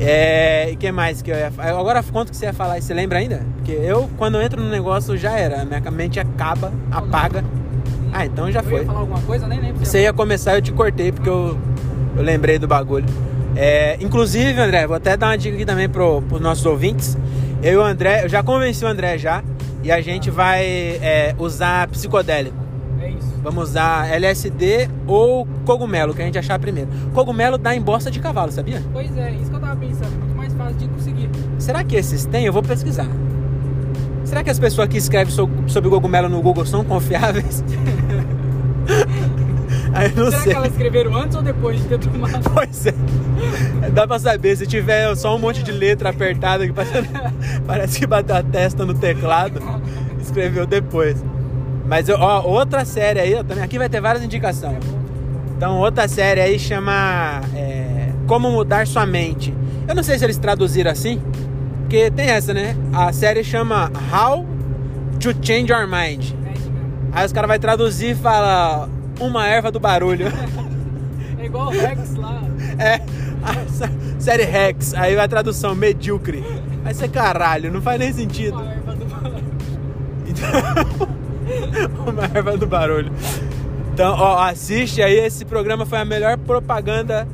É, 0.00 0.70
e 0.72 0.76
que 0.76 0.90
mais 0.90 1.22
que 1.22 1.30
eu 1.30 1.36
ia 1.36 1.52
falar? 1.52 1.78
Agora 1.78 2.02
quanto 2.02 2.30
que 2.32 2.36
você 2.36 2.46
ia 2.46 2.52
falar? 2.52 2.82
Você 2.82 2.92
lembra 2.92 3.20
ainda? 3.20 3.46
Porque 3.58 3.70
eu, 3.70 4.10
quando 4.18 4.34
eu 4.38 4.42
entro 4.42 4.60
no 4.60 4.68
negócio, 4.68 5.16
já 5.16 5.38
era. 5.38 5.64
Minha 5.64 5.80
mente 5.92 6.18
acaba, 6.18 6.72
apaga. 6.90 7.44
Ah, 8.12 8.26
então 8.26 8.50
já 8.50 8.60
Eu 8.60 8.64
foi. 8.64 8.80
ia 8.80 8.86
falar 8.86 9.00
alguma 9.00 9.20
coisa, 9.20 9.46
nem 9.46 9.60
lembro. 9.60 9.86
Você 9.86 10.02
ia 10.02 10.12
começar, 10.12 10.56
eu 10.56 10.62
te 10.62 10.72
cortei 10.72 11.12
porque 11.12 11.28
eu, 11.28 11.56
eu 12.16 12.22
lembrei 12.24 12.58
do 12.58 12.66
bagulho. 12.66 13.06
É, 13.54 13.96
inclusive, 14.00 14.60
André, 14.60 14.84
vou 14.84 14.96
até 14.96 15.16
dar 15.16 15.28
uma 15.28 15.38
dica 15.38 15.54
aqui 15.54 15.64
também 15.64 15.88
pro, 15.88 16.22
pros 16.22 16.40
nossos 16.40 16.66
ouvintes. 16.66 17.16
Eu 17.62 17.72
e 17.72 17.76
o 17.76 17.82
André, 17.82 18.24
eu 18.24 18.28
já 18.28 18.42
convenci 18.42 18.84
o 18.84 18.88
André 18.88 19.16
já. 19.16 19.44
E 19.82 19.90
a 19.92 20.00
gente 20.00 20.30
vai 20.30 20.64
é, 20.64 21.34
usar 21.38 21.86
psicodélico. 21.88 22.56
É 23.00 23.10
isso. 23.10 23.34
Vamos 23.42 23.70
usar 23.70 24.08
LSD 24.10 24.88
ou 25.06 25.46
cogumelo, 25.64 26.12
que 26.14 26.22
a 26.22 26.24
gente 26.24 26.38
achar 26.38 26.58
primeiro. 26.58 26.88
Cogumelo 27.14 27.56
dá 27.56 27.74
em 27.74 27.80
bosta 27.80 28.10
de 28.10 28.18
cavalo, 28.18 28.50
sabia? 28.50 28.82
Pois 28.92 29.16
é, 29.16 29.30
isso 29.32 29.50
que 29.50 29.56
eu 29.56 29.60
tava 29.60 29.76
pensando. 29.76 30.10
Muito 30.18 30.36
mais 30.36 30.52
fácil 30.54 30.76
de 30.76 30.88
conseguir. 30.88 31.30
Será 31.58 31.84
que 31.84 31.94
esses 31.96 32.24
têm? 32.26 32.46
Eu 32.46 32.52
vou 32.52 32.62
pesquisar. 32.62 33.06
Será 34.24 34.42
que 34.42 34.50
as 34.50 34.58
pessoas 34.58 34.88
que 34.88 34.96
escrevem 34.98 35.32
so- 35.32 35.48
sobre 35.68 35.88
cogumelo 35.88 36.28
no 36.28 36.42
Google 36.42 36.66
são 36.66 36.82
confiáveis? 36.82 37.62
Aí 39.92 40.12
não 40.14 40.26
Será 40.26 40.42
sei. 40.42 40.52
que 40.52 40.58
elas 40.58 40.72
escreveram 40.72 41.16
antes 41.16 41.36
ou 41.36 41.42
depois 41.42 41.80
de 41.80 41.88
ter 41.88 41.98
tomado? 41.98 42.50
Pois 42.50 42.86
é. 42.86 42.94
Dá 43.92 44.06
pra 44.06 44.18
saber, 44.18 44.56
se 44.56 44.66
tiver 44.66 45.14
só 45.16 45.34
um 45.34 45.38
monte 45.38 45.62
de 45.62 45.72
letra 45.72 46.10
apertada 46.10 46.66
que 46.66 46.72
parece, 46.72 46.98
parece 47.66 47.98
que 47.98 48.06
bateu 48.06 48.36
a 48.36 48.42
testa 48.42 48.84
no 48.84 48.94
teclado, 48.94 49.60
escreveu 50.20 50.66
depois. 50.66 51.22
Mas 51.86 52.08
ó, 52.08 52.42
outra 52.44 52.84
série 52.84 53.20
aí, 53.20 53.34
ó, 53.34 53.42
também 53.44 53.62
aqui 53.62 53.78
vai 53.78 53.88
ter 53.88 54.00
várias 54.00 54.24
indicações. 54.24 54.78
Então, 55.56 55.78
outra 55.78 56.06
série 56.08 56.40
aí 56.40 56.58
chama 56.58 57.40
é, 57.54 58.10
Como 58.26 58.50
Mudar 58.50 58.86
Sua 58.86 59.06
Mente. 59.06 59.54
Eu 59.88 59.94
não 59.94 60.02
sei 60.02 60.18
se 60.18 60.24
eles 60.24 60.36
traduziram 60.36 60.90
assim, 60.90 61.20
porque 61.80 62.10
tem 62.10 62.26
essa, 62.28 62.52
né? 62.52 62.76
A 62.92 63.12
série 63.12 63.42
chama 63.44 63.90
How 64.12 64.44
to 65.20 65.30
Change 65.40 65.72
Your 65.72 65.86
Mind. 65.86 66.32
Aí 67.12 67.24
os 67.24 67.32
caras 67.32 67.48
vão 67.48 67.58
traduzir 67.58 68.10
e 68.10 68.14
fala 68.14 68.88
Uma 69.20 69.46
erva 69.46 69.70
do 69.70 69.80
barulho. 69.80 70.26
É 71.38 71.44
igual 71.46 71.68
o 71.68 71.70
Rex 71.70 72.14
lá. 72.16 72.42
É, 72.78 72.94
a 73.44 73.54
sé- 73.70 73.90
série 74.18 74.42
Rex, 74.44 74.94
aí 74.94 75.16
a 75.18 75.28
tradução 75.28 75.74
medíocre. 75.74 76.42
Vai 76.86 76.94
ser 76.94 77.08
caralho, 77.08 77.72
não 77.72 77.82
faz 77.82 77.98
nem 77.98 78.12
sentido. 78.12 78.60
Uma 78.60 78.70
erva 78.70 78.94
do 78.94 79.06
Então, 80.24 82.04
uma 82.12 82.24
erva 82.32 82.56
do 82.56 82.64
barulho. 82.64 83.10
Então, 83.92 84.14
ó, 84.16 84.40
assiste 84.44 85.02
aí, 85.02 85.16
esse 85.18 85.44
programa 85.44 85.84
foi 85.84 85.98
a 85.98 86.04
melhor 86.04 86.38
propaganda 86.38 87.26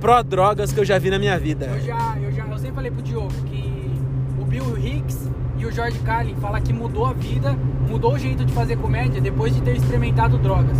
pró-drogas 0.00 0.72
que 0.72 0.80
eu 0.80 0.84
já 0.84 0.98
vi 0.98 1.10
na 1.10 1.18
minha 1.20 1.38
vida. 1.38 1.66
Eu 1.66 1.80
já, 1.80 2.16
eu 2.20 2.32
já, 2.32 2.44
eu 2.44 2.58
sempre 2.58 2.74
falei 2.74 2.90
pro 2.90 3.02
Diogo 3.02 3.32
que 3.46 3.88
o 4.36 4.44
Bill 4.44 4.76
Hicks 4.76 5.30
e 5.58 5.64
o 5.64 5.70
George 5.70 6.00
Carlin 6.00 6.34
falam 6.40 6.60
que 6.60 6.72
mudou 6.72 7.06
a 7.06 7.12
vida, 7.12 7.56
mudou 7.88 8.14
o 8.14 8.18
jeito 8.18 8.44
de 8.44 8.52
fazer 8.52 8.76
comédia 8.78 9.20
depois 9.20 9.54
de 9.54 9.60
ter 9.62 9.76
experimentado 9.76 10.38
drogas. 10.38 10.76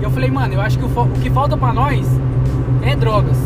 E 0.00 0.02
eu 0.02 0.10
falei, 0.10 0.28
mano, 0.28 0.54
eu 0.54 0.60
acho 0.60 0.76
que 0.76 0.84
o, 0.84 0.88
o 0.88 1.20
que 1.20 1.30
falta 1.30 1.56
pra 1.56 1.72
nós 1.72 2.04
é 2.82 2.96
drogas. 2.96 3.38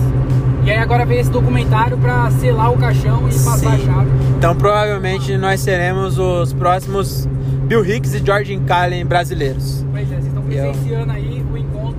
E 0.69 0.71
aí 0.71 0.77
agora 0.77 1.07
veio 1.07 1.23
esse 1.23 1.31
documentário 1.31 1.97
pra 1.97 2.31
selar 2.33 2.71
o 2.71 2.77
caixão 2.77 3.21
e 3.27 3.33
passar 3.33 3.73
a 3.73 3.79
Sim. 3.79 3.87
chave. 3.87 4.11
Então, 4.37 4.55
provavelmente 4.55 5.35
nós 5.39 5.61
seremos 5.61 6.19
os 6.19 6.53
próximos 6.53 7.27
Bill 7.67 7.83
Hicks 7.87 8.13
e 8.13 8.19
George 8.19 8.55
Carlin 8.67 9.07
brasileiros. 9.07 9.83
Pois 9.91 10.05
é, 10.13 10.15
vocês 10.17 10.27
estão 10.27 10.43
eu- 10.43 10.49
presenciando 10.73 11.13
aí 11.13 11.43
o 11.51 11.57
encontro. 11.57 11.97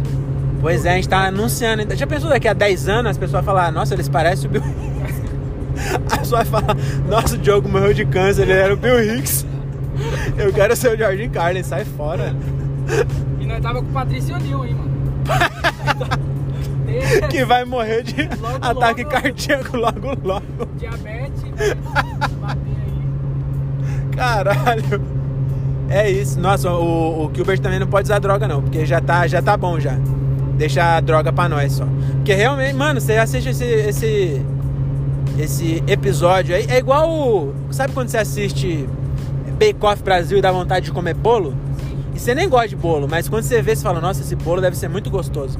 Pois 0.62 0.86
é, 0.86 0.92
a 0.92 0.96
gente 0.98 1.10
tá 1.10 1.26
anunciando. 1.26 1.82
ainda. 1.82 1.96
Já 1.96 2.06
pensou 2.06 2.30
daqui 2.30 2.48
a 2.48 2.54
10 2.54 2.88
anos 2.88 3.10
as 3.10 3.18
pessoas 3.18 3.44
falar, 3.44 3.72
nossa, 3.72 3.96
eles 3.96 4.08
parecem 4.08 4.48
o 4.48 4.52
Bill 4.52 4.62
Hicks. 4.62 5.20
A 6.14 6.18
pessoa 6.20 6.44
vai 6.44 6.62
falar, 6.62 6.78
nossa, 7.08 7.34
o 7.36 7.38
Diogo 7.40 7.68
morreu 7.70 7.94
de 7.94 8.06
câncer, 8.06 8.44
ele 8.44 8.52
era 8.52 8.72
o 8.74 8.78
Bill 8.78 9.02
Hicks. 9.18 9.48
Eu 10.38 10.54
quero 10.54 10.76
ser 10.76 10.94
o 10.94 10.98
George 10.98 11.28
Carlin, 11.30 11.64
sai 11.64 11.86
fora. 11.86 12.36
E 13.40 13.46
nós 13.48 13.62
tava 13.62 13.82
com 13.82 13.90
o 13.90 13.94
Patrício 13.94 14.36
O'Neill, 14.36 14.64
hein, 14.66 14.76
mano. 14.76 16.20
Que 17.30 17.46
vai 17.46 17.66
morrer 17.66 18.04
de 18.04 18.24
Logo, 18.42 18.58
ataque 18.62 19.04
logo. 19.04 19.16
cardíaco 19.16 19.78
logo, 19.78 20.08
logo. 20.24 20.66
Diabetes, 20.78 21.44
né? 21.44 21.76
bater 22.42 22.60
aí. 22.60 24.16
Caralho. 24.16 25.02
É 25.90 26.10
isso. 26.10 26.40
Nossa, 26.40 26.72
o, 26.72 27.26
o 27.26 27.32
Gilbert 27.34 27.60
também 27.60 27.80
não 27.80 27.88
pode 27.88 28.06
usar 28.08 28.20
droga, 28.20 28.48
não. 28.48 28.62
Porque 28.62 28.86
já 28.86 29.02
tá, 29.02 29.26
já 29.28 29.42
tá 29.42 29.56
bom 29.58 29.80
já. 29.80 29.98
Deixa 30.58 30.98
a 30.98 31.00
droga 31.00 31.32
pra 31.32 31.48
nós 31.50 31.74
só. 31.74 31.86
Porque 32.18 32.34
realmente, 32.34 32.74
mano, 32.76 33.00
você 33.02 33.14
assiste 33.18 33.50
esse, 33.50 33.64
esse, 33.66 34.42
esse 35.38 35.84
episódio 35.88 36.56
aí. 36.56 36.66
É 36.70 36.78
igual. 36.78 37.10
o- 37.10 37.54
Sabe 37.72 37.94
quando 37.94 38.10
você 38.10 38.18
assiste 38.18 38.88
Bake 39.58 39.78
Off 39.82 40.04
Brasil 40.04 40.38
e 40.38 40.42
dá 40.42 40.52
vontade 40.52 40.86
de 40.88 40.92
comer 40.92 41.14
bolo? 41.16 41.56
E 42.14 42.20
você 42.20 42.36
nem 42.36 42.50
gosta 42.50 42.68
de 42.70 42.76
bolo, 42.76 43.08
mas 43.10 43.30
quando 43.30 43.44
você 43.44 43.62
vê, 43.62 43.76
você 43.76 43.82
fala, 43.84 44.02
nossa, 44.02 44.22
esse 44.22 44.36
bolo 44.36 44.60
deve 44.62 44.76
ser 44.76 44.90
muito 44.90 45.10
gostoso. 45.10 45.58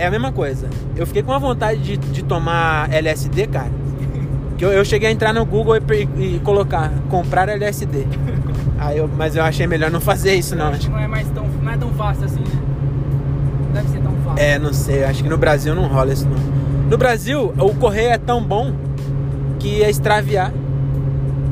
É 0.00 0.06
a 0.06 0.10
mesma 0.10 0.32
coisa. 0.32 0.68
Eu 0.96 1.06
fiquei 1.06 1.22
com 1.22 1.32
a 1.32 1.38
vontade 1.38 1.80
de, 1.80 1.96
de 1.96 2.24
tomar 2.24 2.92
LSD, 2.92 3.46
cara. 3.48 3.70
Que 4.56 4.64
eu, 4.64 4.72
eu 4.72 4.84
cheguei 4.84 5.08
a 5.08 5.12
entrar 5.12 5.32
no 5.32 5.44
Google 5.44 5.76
e, 5.76 6.08
e 6.36 6.40
colocar 6.44 6.90
comprar 7.08 7.48
LSD. 7.48 8.06
Aí 8.78 8.98
eu, 8.98 9.08
mas 9.16 9.36
eu 9.36 9.42
achei 9.42 9.66
melhor 9.66 9.90
não 9.90 10.00
fazer 10.00 10.34
isso, 10.34 10.56
não. 10.56 10.68
Acho 10.68 10.80
que 10.80 10.88
não 10.90 10.98
é 10.98 11.06
mais 11.06 11.28
tão, 11.30 11.46
não 11.62 11.70
é 11.72 11.76
tão 11.76 11.90
fácil 11.90 12.24
assim, 12.24 12.40
né? 12.40 12.60
Não 13.66 13.72
deve 13.72 13.88
ser 13.88 14.00
tão 14.00 14.12
fácil. 14.24 14.42
É, 14.42 14.58
não 14.58 14.72
sei. 14.72 15.04
Acho 15.04 15.22
que 15.22 15.28
no 15.28 15.36
Brasil 15.38 15.74
não 15.74 15.86
rola 15.86 16.12
isso, 16.12 16.26
não. 16.28 16.38
No 16.90 16.96
Brasil, 16.98 17.52
o 17.58 17.74
correio 17.74 18.10
é 18.10 18.18
tão 18.18 18.42
bom 18.42 18.72
que 19.58 19.68
ia 19.78 19.90
extraviar. 19.90 20.52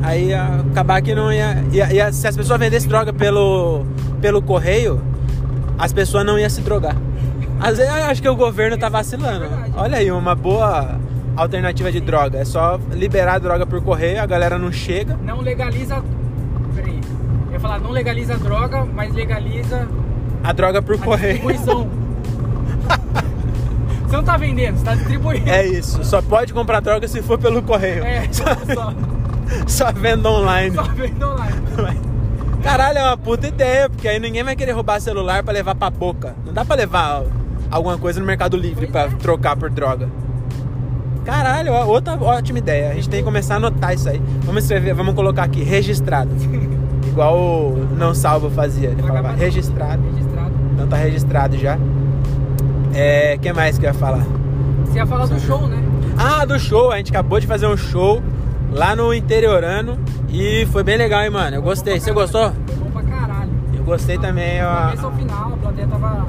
Aí 0.03 0.29
ia 0.29 0.61
acabar 0.71 1.03
que 1.03 1.15
não 1.15 1.33
ia, 1.33 1.63
ia, 1.73 1.93
ia- 1.93 2.13
Se 2.13 2.27
as 2.27 2.37
pessoas 2.37 2.59
vendessem 2.59 2.89
droga 2.89 3.13
pelo, 3.13 3.85
pelo 4.21 4.41
correio, 4.41 5.01
as 5.79 5.93
pessoas 5.93 6.25
não 6.25 6.39
iam 6.39 6.49
se 6.49 6.61
drogar. 6.63 6.97
Às 7.61 7.79
vezes 7.79 7.93
eu 7.95 8.05
acho 8.05 8.23
que 8.23 8.29
o 8.29 8.37
governo 8.37 8.77
tá 8.79 8.89
vacilando. 8.89 9.47
Olha 9.77 9.99
aí, 9.99 10.11
uma 10.11 10.35
boa 10.35 10.99
alternativa 11.37 11.91
de 11.91 12.01
droga. 12.01 12.39
É 12.39 12.45
só 12.45 12.79
liberar 12.93 13.35
a 13.35 13.39
droga 13.39 13.67
por 13.67 13.81
correio, 13.83 14.21
a 14.23 14.27
galera 14.27 14.59
não 14.59 14.71
chega. 14.73 15.17
Não 15.25 15.41
legaliza. 15.41 16.03
Peraí. 16.75 17.01
Eu 17.49 17.53
ia 17.53 17.61
falar, 17.61 17.79
não 17.81 17.91
legaliza 17.91 18.35
a 18.35 18.37
droga, 18.37 18.85
mas 18.85 19.13
legaliza 19.15 19.89
A 20.45 20.53
droga 20.53 20.81
por 20.83 20.95
a 20.95 20.99
correio. 20.99 21.35
distribuição. 21.35 21.89
você 24.07 24.17
não 24.17 24.25
tá 24.25 24.37
vendendo, 24.37 24.77
você 24.79 24.85
tá 24.85 24.95
distribuindo. 24.95 25.51
É 25.51 25.67
isso, 25.67 26.03
só 26.05 26.23
pode 26.23 26.53
comprar 26.53 26.81
droga 26.81 27.07
se 27.09 27.21
for 27.23 27.39
pelo 27.39 27.63
correio. 27.63 28.05
É, 28.05 28.27
Só, 28.33 28.45
só, 28.75 28.95
só 29.67 29.93
venda 29.93 30.29
online. 30.31 30.75
só 30.75 30.83
vende 30.83 31.23
online. 31.25 32.01
Caralho, 32.63 32.99
é 32.99 33.03
uma 33.05 33.17
puta 33.17 33.47
ideia, 33.49 33.89
porque 33.89 34.09
aí 34.09 34.19
ninguém 34.19 34.43
vai 34.43 34.57
querer 34.57 34.73
roubar 34.73 35.01
celular 35.01 35.43
pra 35.43 35.53
levar 35.53 35.75
pra 35.75 35.91
boca. 35.91 36.35
Não 36.45 36.53
dá 36.53 36.65
pra 36.65 36.77
levar 36.77 37.23
alguma 37.71 37.99
coisa 37.99 38.21
no 38.21 38.27
Mercado 38.27 38.57
Livre 38.57 38.91
é. 38.93 39.09
trocar 39.21 39.57
por 39.57 39.71
droga. 39.71 40.09
Caralho, 41.25 41.73
ó, 41.73 41.85
outra 41.85 42.15
ótima 42.15 42.59
ideia. 42.59 42.91
A 42.91 42.95
gente 42.95 43.09
tem 43.09 43.21
que 43.21 43.25
começar 43.25 43.55
a 43.55 43.57
anotar 43.59 43.95
isso 43.95 44.09
aí. 44.09 44.21
Vamos 44.45 44.63
escrever, 44.63 44.95
vamos 44.95 45.15
colocar 45.15 45.43
aqui, 45.43 45.63
registrado. 45.63 46.31
Igual 47.07 47.37
o 47.37 47.89
Não 47.97 48.15
Salvo 48.15 48.49
fazia. 48.49 48.89
Ele 48.91 49.03
falava 49.03 49.33
registrado. 49.33 50.03
Registrado. 50.15 50.53
Então 50.73 50.87
tá 50.87 50.97
registrado 50.97 51.59
já. 51.59 51.79
É, 52.95 53.35
o 53.37 53.41
que 53.41 53.53
mais 53.53 53.79
que 53.79 53.85
eu 53.85 53.89
ia 53.89 53.95
falar? 53.95 54.25
Você 54.87 54.99
ia 54.99 55.07
falar 55.07 55.27
do 55.27 55.39
show, 55.39 55.67
né? 55.67 55.83
Ah, 56.17 56.45
do 56.45 56.59
show. 56.59 56.91
A 56.91 56.97
gente 56.97 57.11
acabou 57.11 57.39
de 57.39 57.47
fazer 57.47 57.67
um 57.67 57.77
show 57.77 58.23
lá 58.73 58.97
no 58.97 59.13
interiorano 59.13 59.99
e 60.29 60.67
foi 60.73 60.83
bem 60.83 60.97
legal, 60.97 61.23
hein, 61.23 61.31
mano. 61.31 61.57
Eu 61.57 61.63
gostei. 61.63 62.01
Você 62.01 62.13
gostou? 62.13 62.53
Foi 62.67 62.77
bom 62.77 62.91
pra 62.91 63.03
caralho. 63.03 63.51
Eu 63.75 63.85
gostei 63.85 64.19
também. 64.19 64.65
Ó. 64.65 64.87
começo 64.87 65.07
ao 65.07 65.13
final, 65.13 65.53
a 65.53 65.57
plateia 65.57 65.89
tava. 65.89 66.27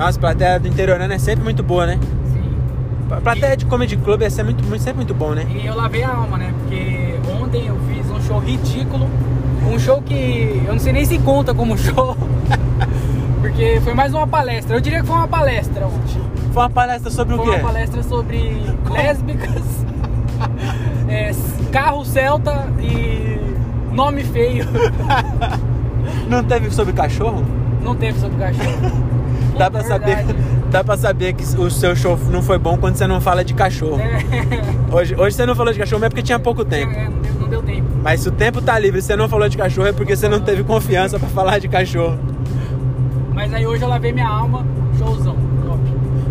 Nossa, 0.00 0.16
a 0.16 0.20
plateia 0.20 0.58
do 0.58 0.66
interiorano 0.66 1.12
é 1.12 1.18
sempre 1.18 1.44
muito 1.44 1.62
boa, 1.62 1.84
né? 1.84 1.98
Sim. 2.32 2.42
A 3.10 3.20
plateia 3.20 3.54
de 3.54 3.66
comedy 3.66 3.98
club 3.98 4.22
é 4.22 4.30
sempre 4.30 4.54
muito, 4.54 4.66
muito- 4.66 4.80
sempre 4.82 4.96
muito 4.96 5.12
bom, 5.12 5.32
né? 5.34 5.44
E 5.50 5.66
eu 5.66 5.76
lavei 5.76 6.02
a 6.02 6.08
alma, 6.14 6.38
né? 6.38 6.54
Porque 6.58 7.16
ontem 7.38 7.66
eu 7.66 7.76
fiz 7.86 8.10
um 8.10 8.18
show 8.22 8.38
ridículo. 8.38 9.06
Um 9.70 9.78
show 9.78 10.00
que 10.00 10.62
eu 10.66 10.72
não 10.72 10.80
sei 10.80 10.94
nem 10.94 11.04
se 11.04 11.18
conta 11.18 11.52
como 11.52 11.76
show. 11.78 12.16
Porque 13.42 13.78
foi 13.84 13.92
mais 13.92 14.14
uma 14.14 14.26
palestra. 14.26 14.74
Eu 14.74 14.80
diria 14.80 15.00
que 15.02 15.06
foi 15.06 15.16
uma 15.16 15.28
palestra 15.28 15.86
ontem. 15.86 16.22
Foi 16.50 16.62
uma 16.62 16.70
palestra 16.70 17.10
sobre 17.10 17.36
Foi 17.36 17.44
o 17.46 17.50
quê? 17.50 17.56
uma 17.58 17.68
palestra 17.68 18.02
sobre 18.02 18.62
lésbicas, 18.90 19.84
é, 21.08 21.30
carro 21.70 22.06
celta 22.06 22.68
e 22.80 23.38
nome 23.92 24.24
feio. 24.24 24.64
Não 26.26 26.42
teve 26.42 26.70
sobre 26.70 26.94
cachorro? 26.94 27.44
Não 27.82 27.94
teve 27.94 28.18
sobre 28.18 28.38
cachorro. 28.38 29.09
Dá 29.60 29.70
pra 29.70 29.84
saber, 29.84 30.16
dá 30.72 30.82
pra 30.82 30.96
saber 30.96 31.34
que 31.34 31.44
o 31.44 31.70
seu 31.70 31.94
show 31.94 32.18
não 32.30 32.40
foi 32.42 32.56
bom 32.56 32.78
quando 32.78 32.96
você 32.96 33.06
não 33.06 33.20
fala 33.20 33.44
de 33.44 33.52
cachorro. 33.52 34.00
É, 34.00 34.24
Hoje, 34.90 35.14
hoje 35.14 35.36
você 35.36 35.44
não 35.44 35.54
falou 35.54 35.70
de 35.70 35.78
cachorro, 35.78 36.00
mas 36.00 36.06
é 36.06 36.08
porque 36.08 36.22
tinha 36.22 36.38
pouco 36.38 36.64
tempo. 36.64 36.90
é, 36.94 37.04
não, 37.10 37.18
deu, 37.20 37.32
não 37.34 37.48
deu 37.48 37.62
tempo. 37.62 37.86
Mas 38.02 38.20
se 38.20 38.28
o 38.30 38.32
tempo 38.32 38.62
tá 38.62 38.78
livre 38.78 39.00
e 39.00 39.02
você 39.02 39.14
não 39.14 39.28
falou 39.28 39.46
de 39.50 39.58
cachorro, 39.58 39.86
é 39.86 39.92
porque 39.92 40.16
você 40.16 40.30
não 40.30 40.40
teve 40.40 40.64
confiança 40.64 41.18
pra 41.18 41.28
falar 41.28 41.58
de 41.58 41.68
cachorro. 41.68 42.18
Mas 43.34 43.52
aí 43.52 43.66
hoje 43.66 43.82
eu 43.82 43.88
lavei 43.88 44.12
minha 44.12 44.26
alma, 44.26 44.64
showzão, 44.96 45.36
top. 45.62 45.80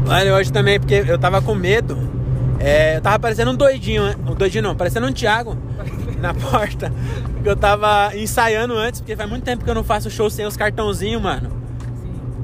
Mano, 0.08 0.32
hoje 0.32 0.52
também, 0.52 0.80
porque 0.80 1.04
eu 1.08 1.20
tava 1.20 1.40
com 1.40 1.54
medo. 1.54 1.96
É, 2.60 2.98
eu 2.98 3.02
tava 3.02 3.20
parecendo 3.20 3.52
um 3.52 3.56
doidinho, 3.56 4.06
né? 4.06 4.16
Um 4.28 4.34
doidinho 4.34 4.64
não, 4.64 4.76
parecendo 4.76 5.06
um 5.06 5.14
Thiago 5.14 5.56
na 6.20 6.34
porta. 6.34 6.92
Porque 7.36 7.48
eu 7.48 7.56
tava 7.56 8.10
ensaiando 8.16 8.74
antes, 8.74 9.02
porque 9.02 9.16
faz 9.16 9.30
muito 9.30 9.44
tempo 9.44 9.64
que 9.64 9.70
eu 9.70 9.76
não 9.76 9.84
faço 9.84 10.10
show 10.10 10.32
sem 10.32 10.48
os 10.48 10.58
cartãozinhos, 10.58 11.22
mano. 11.22 11.60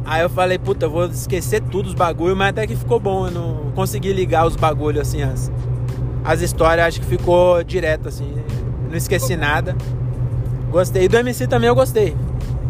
Aí 0.05 0.21
eu 0.21 0.29
falei, 0.29 0.59
puta, 0.59 0.85
eu 0.85 0.89
vou 0.89 1.05
esquecer 1.05 1.61
tudo 1.61 1.87
os 1.87 1.95
bagulho, 1.95 2.35
mas 2.35 2.49
até 2.49 2.67
que 2.67 2.75
ficou 2.75 2.99
bom. 2.99 3.25
Eu 3.25 3.31
não 3.31 3.71
consegui 3.73 4.13
ligar 4.13 4.45
os 4.45 4.55
bagulhos, 4.55 5.01
assim, 5.01 5.23
as, 5.23 5.51
as 6.23 6.41
histórias, 6.41 6.87
acho 6.87 7.01
que 7.01 7.07
ficou 7.07 7.63
direto, 7.63 8.07
assim. 8.07 8.31
Não 8.87 8.95
esqueci 8.95 9.35
nada. 9.35 9.75
Gostei. 10.69 11.05
E 11.05 11.07
do 11.07 11.17
MC 11.17 11.47
também 11.47 11.67
eu 11.67 11.75
gostei. 11.75 12.15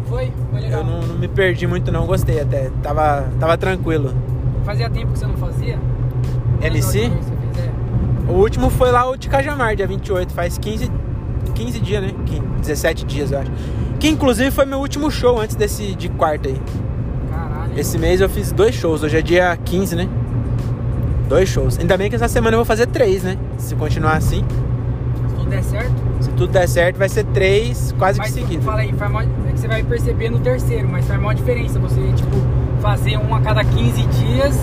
Foi? 0.08 0.32
Foi 0.50 0.60
legal. 0.60 0.80
Eu 0.80 0.86
não, 0.86 1.00
não 1.02 1.18
me 1.18 1.28
perdi 1.28 1.66
muito, 1.66 1.92
não. 1.92 2.06
Gostei 2.06 2.40
até. 2.40 2.70
Tava, 2.82 3.28
tava 3.38 3.58
tranquilo. 3.58 4.14
Fazia 4.64 4.88
tempo 4.88 5.12
que 5.12 5.18
você 5.18 5.26
não 5.26 5.36
fazia? 5.36 5.78
MC? 6.62 7.04
É. 7.04 8.30
O 8.32 8.36
último 8.36 8.70
foi 8.70 8.90
lá 8.90 9.08
o 9.08 9.16
de 9.16 9.28
Cajamar, 9.28 9.76
dia 9.76 9.86
28. 9.86 10.32
Faz 10.32 10.56
15, 10.56 10.90
15 11.54 11.80
dias, 11.80 12.02
né? 12.02 12.14
15, 12.24 12.40
17 12.62 13.04
dias, 13.04 13.30
eu 13.30 13.40
acho. 13.40 13.50
Que 14.00 14.08
inclusive 14.08 14.50
foi 14.50 14.64
meu 14.64 14.78
último 14.78 15.10
show 15.10 15.38
antes 15.38 15.54
desse 15.54 15.94
de 15.94 16.08
quarta 16.08 16.48
aí. 16.48 16.60
Esse 17.76 17.98
mês 17.98 18.20
eu 18.20 18.28
fiz 18.28 18.52
dois 18.52 18.74
shows. 18.74 19.02
Hoje 19.02 19.18
é 19.18 19.22
dia 19.22 19.56
15, 19.64 19.94
né? 19.96 20.08
Dois 21.28 21.48
shows. 21.48 21.78
Ainda 21.78 21.96
bem 21.96 22.08
que 22.08 22.16
essa 22.16 22.28
semana 22.28 22.54
eu 22.54 22.58
vou 22.58 22.64
fazer 22.64 22.86
três, 22.86 23.22
né? 23.22 23.36
Se 23.58 23.74
continuar 23.74 24.14
assim. 24.16 24.44
Se 25.28 25.34
tudo 25.36 25.50
der 25.50 25.62
certo. 25.62 25.92
Se 26.20 26.30
tudo 26.30 26.52
der 26.52 26.68
certo, 26.68 26.96
vai 26.96 27.08
ser 27.08 27.24
três 27.24 27.94
quase 27.98 28.18
que 28.20 28.26
Mas 28.26 28.34
seguido. 28.34 28.62
fala 28.62 28.80
aí, 28.80 28.92
faz 28.94 29.10
mó- 29.12 29.20
é 29.20 29.52
que 29.52 29.60
você 29.60 29.68
vai 29.68 29.82
perceber 29.82 30.30
no 30.30 30.38
terceiro, 30.38 30.88
mas 30.88 31.04
faz 31.06 31.20
maior 31.20 31.34
diferença 31.34 31.78
você, 31.78 32.00
tipo, 32.14 32.36
fazer 32.80 33.18
um 33.18 33.34
a 33.34 33.40
cada 33.40 33.62
15 33.62 34.02
dias 34.06 34.58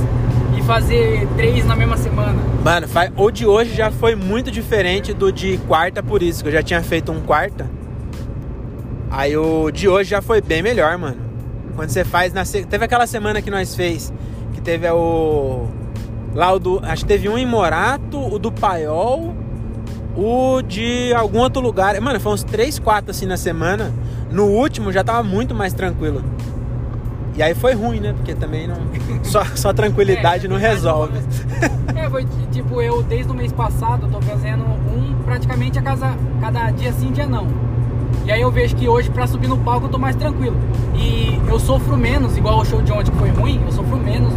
e 0.58 0.62
fazer 0.64 1.28
três 1.36 1.66
na 1.66 1.76
mesma 1.76 1.98
semana. 1.98 2.36
Mano, 2.64 2.88
fa- 2.88 3.12
o 3.16 3.30
de 3.30 3.46
hoje 3.46 3.76
já 3.76 3.92
foi 3.92 4.16
muito 4.16 4.50
diferente 4.50 5.14
do 5.14 5.32
de 5.32 5.58
quarta, 5.68 6.02
por 6.02 6.24
isso 6.24 6.42
que 6.42 6.50
eu 6.50 6.54
já 6.54 6.64
tinha 6.64 6.82
feito 6.82 7.12
um 7.12 7.20
quarta. 7.22 7.70
Aí 9.12 9.38
o 9.38 9.70
de 9.70 9.88
hoje 9.88 10.10
já 10.10 10.22
foi 10.22 10.42
bem 10.42 10.64
melhor, 10.64 10.98
mano. 10.98 11.18
Quando 11.76 11.90
você 11.90 12.04
faz 12.04 12.34
na 12.34 12.44
teve 12.46 12.86
aquela 12.86 13.08
semana 13.08 13.42
que 13.42 13.50
nós 13.50 13.76
fez 13.76 14.14
que 14.54 14.62
teve 14.62 14.90
o 14.90 15.68
lá 16.34 16.52
o 16.52 16.60
do, 16.60 16.80
acho 16.84 17.04
que 17.04 17.08
teve 17.08 17.30
um 17.30 17.38
em 17.38 17.46
Morato, 17.46 18.18
o 18.18 18.40
do 18.40 18.52
Paiol, 18.52 19.36
o 20.16 20.62
de 20.62 21.14
algum 21.14 21.40
outro 21.40 21.62
lugar. 21.62 22.00
Mano, 22.02 22.20
foi 22.20 22.34
uns 22.34 22.44
3, 22.44 22.80
4 22.80 23.12
assim 23.12 23.26
na 23.26 23.38
semana. 23.38 23.92
No 24.32 24.46
último 24.46 24.92
já 24.92 25.04
tava 25.04 25.22
muito 25.22 25.54
mais 25.54 25.74
tranquilo. 25.74 26.24
E 27.36 27.42
aí 27.42 27.56
foi 27.56 27.74
ruim, 27.74 28.00
né? 28.00 28.14
Porque 28.14 28.34
também 28.36 28.68
não 28.68 28.78
só, 29.24 29.44
só 29.56 29.74
tranquilidade 29.74 30.46
É, 30.46 30.50
não 30.50 30.58
tranquilidade 30.58 30.76
resolve. 30.76 31.20
É, 31.96 32.10
foi 32.10 32.26
tipo, 32.52 32.82
eu 32.82 33.02
desde 33.04 33.32
o 33.32 33.36
mês 33.36 33.52
passado 33.52 34.08
tô 34.12 34.22
fazendo 34.22 34.64
um 34.64 35.16
praticamente 35.24 35.80
a 35.80 35.82
casa, 35.82 36.16
cada 36.42 36.70
dia 36.72 36.92
sim, 36.94 37.12
dia 37.12 37.26
não. 37.26 37.48
E 38.26 38.32
aí 38.32 38.42
eu 38.42 38.52
vejo 38.52 38.76
que 38.76 38.88
hoje 38.88 39.10
pra 39.10 39.28
subir 39.28 39.48
no 39.48 39.58
palco 39.58 39.88
eu 39.88 39.90
tô 39.90 39.98
mais 39.98 40.16
tranquilo. 40.16 40.56
E 40.96 41.40
eu 41.48 41.60
sofro 41.60 41.98
menos, 41.98 42.38
igual 42.38 42.60
o 42.60 42.66
show 42.66 42.82
de 42.82 42.92
ontem 42.92 43.12
que 43.12 43.18
foi 43.18 43.30
ruim, 43.30 43.62
eu 43.66 43.72
sofro 43.72 43.98
menos 43.98 44.34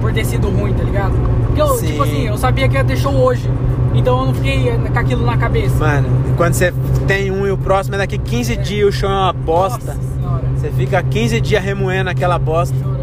por 0.00 0.12
ter 0.12 0.24
sido 0.24 0.48
ruim, 0.48 0.72
tá 0.72 0.82
ligado? 0.82 1.12
Porque 1.46 1.60
eu, 1.60 1.68
Sim. 1.76 1.86
tipo 1.86 2.02
assim, 2.02 2.26
eu 2.26 2.38
sabia 2.38 2.68
que 2.68 2.76
ia 2.76 2.84
ter 2.84 2.96
show 2.96 3.12
hoje. 3.12 3.48
Então 3.94 4.20
eu 4.20 4.26
não 4.26 4.34
fiquei 4.34 4.68
eh, 4.68 4.76
com 4.76 4.98
aquilo 4.98 5.24
na 5.24 5.36
cabeça. 5.36 5.76
Mano, 5.78 6.08
quando 6.36 6.54
você 6.54 6.72
tem 7.06 7.30
um 7.30 7.46
e 7.46 7.50
o 7.50 7.58
próximo 7.58 7.96
é 7.96 7.98
daqui 7.98 8.18
15 8.18 8.56
dias, 8.56 8.88
o 8.88 8.92
show 8.92 9.10
é 9.10 9.12
uma 9.12 9.32
bosta. 9.32 9.94
Nossa 9.94 10.14
senhora. 10.14 10.44
Você 10.56 10.70
fica 10.70 11.02
15 11.02 11.40
dias 11.40 11.62
remoendo 11.62 12.08
aquela 12.08 12.38
bosta. 12.38 12.76
Chorando. 12.76 13.00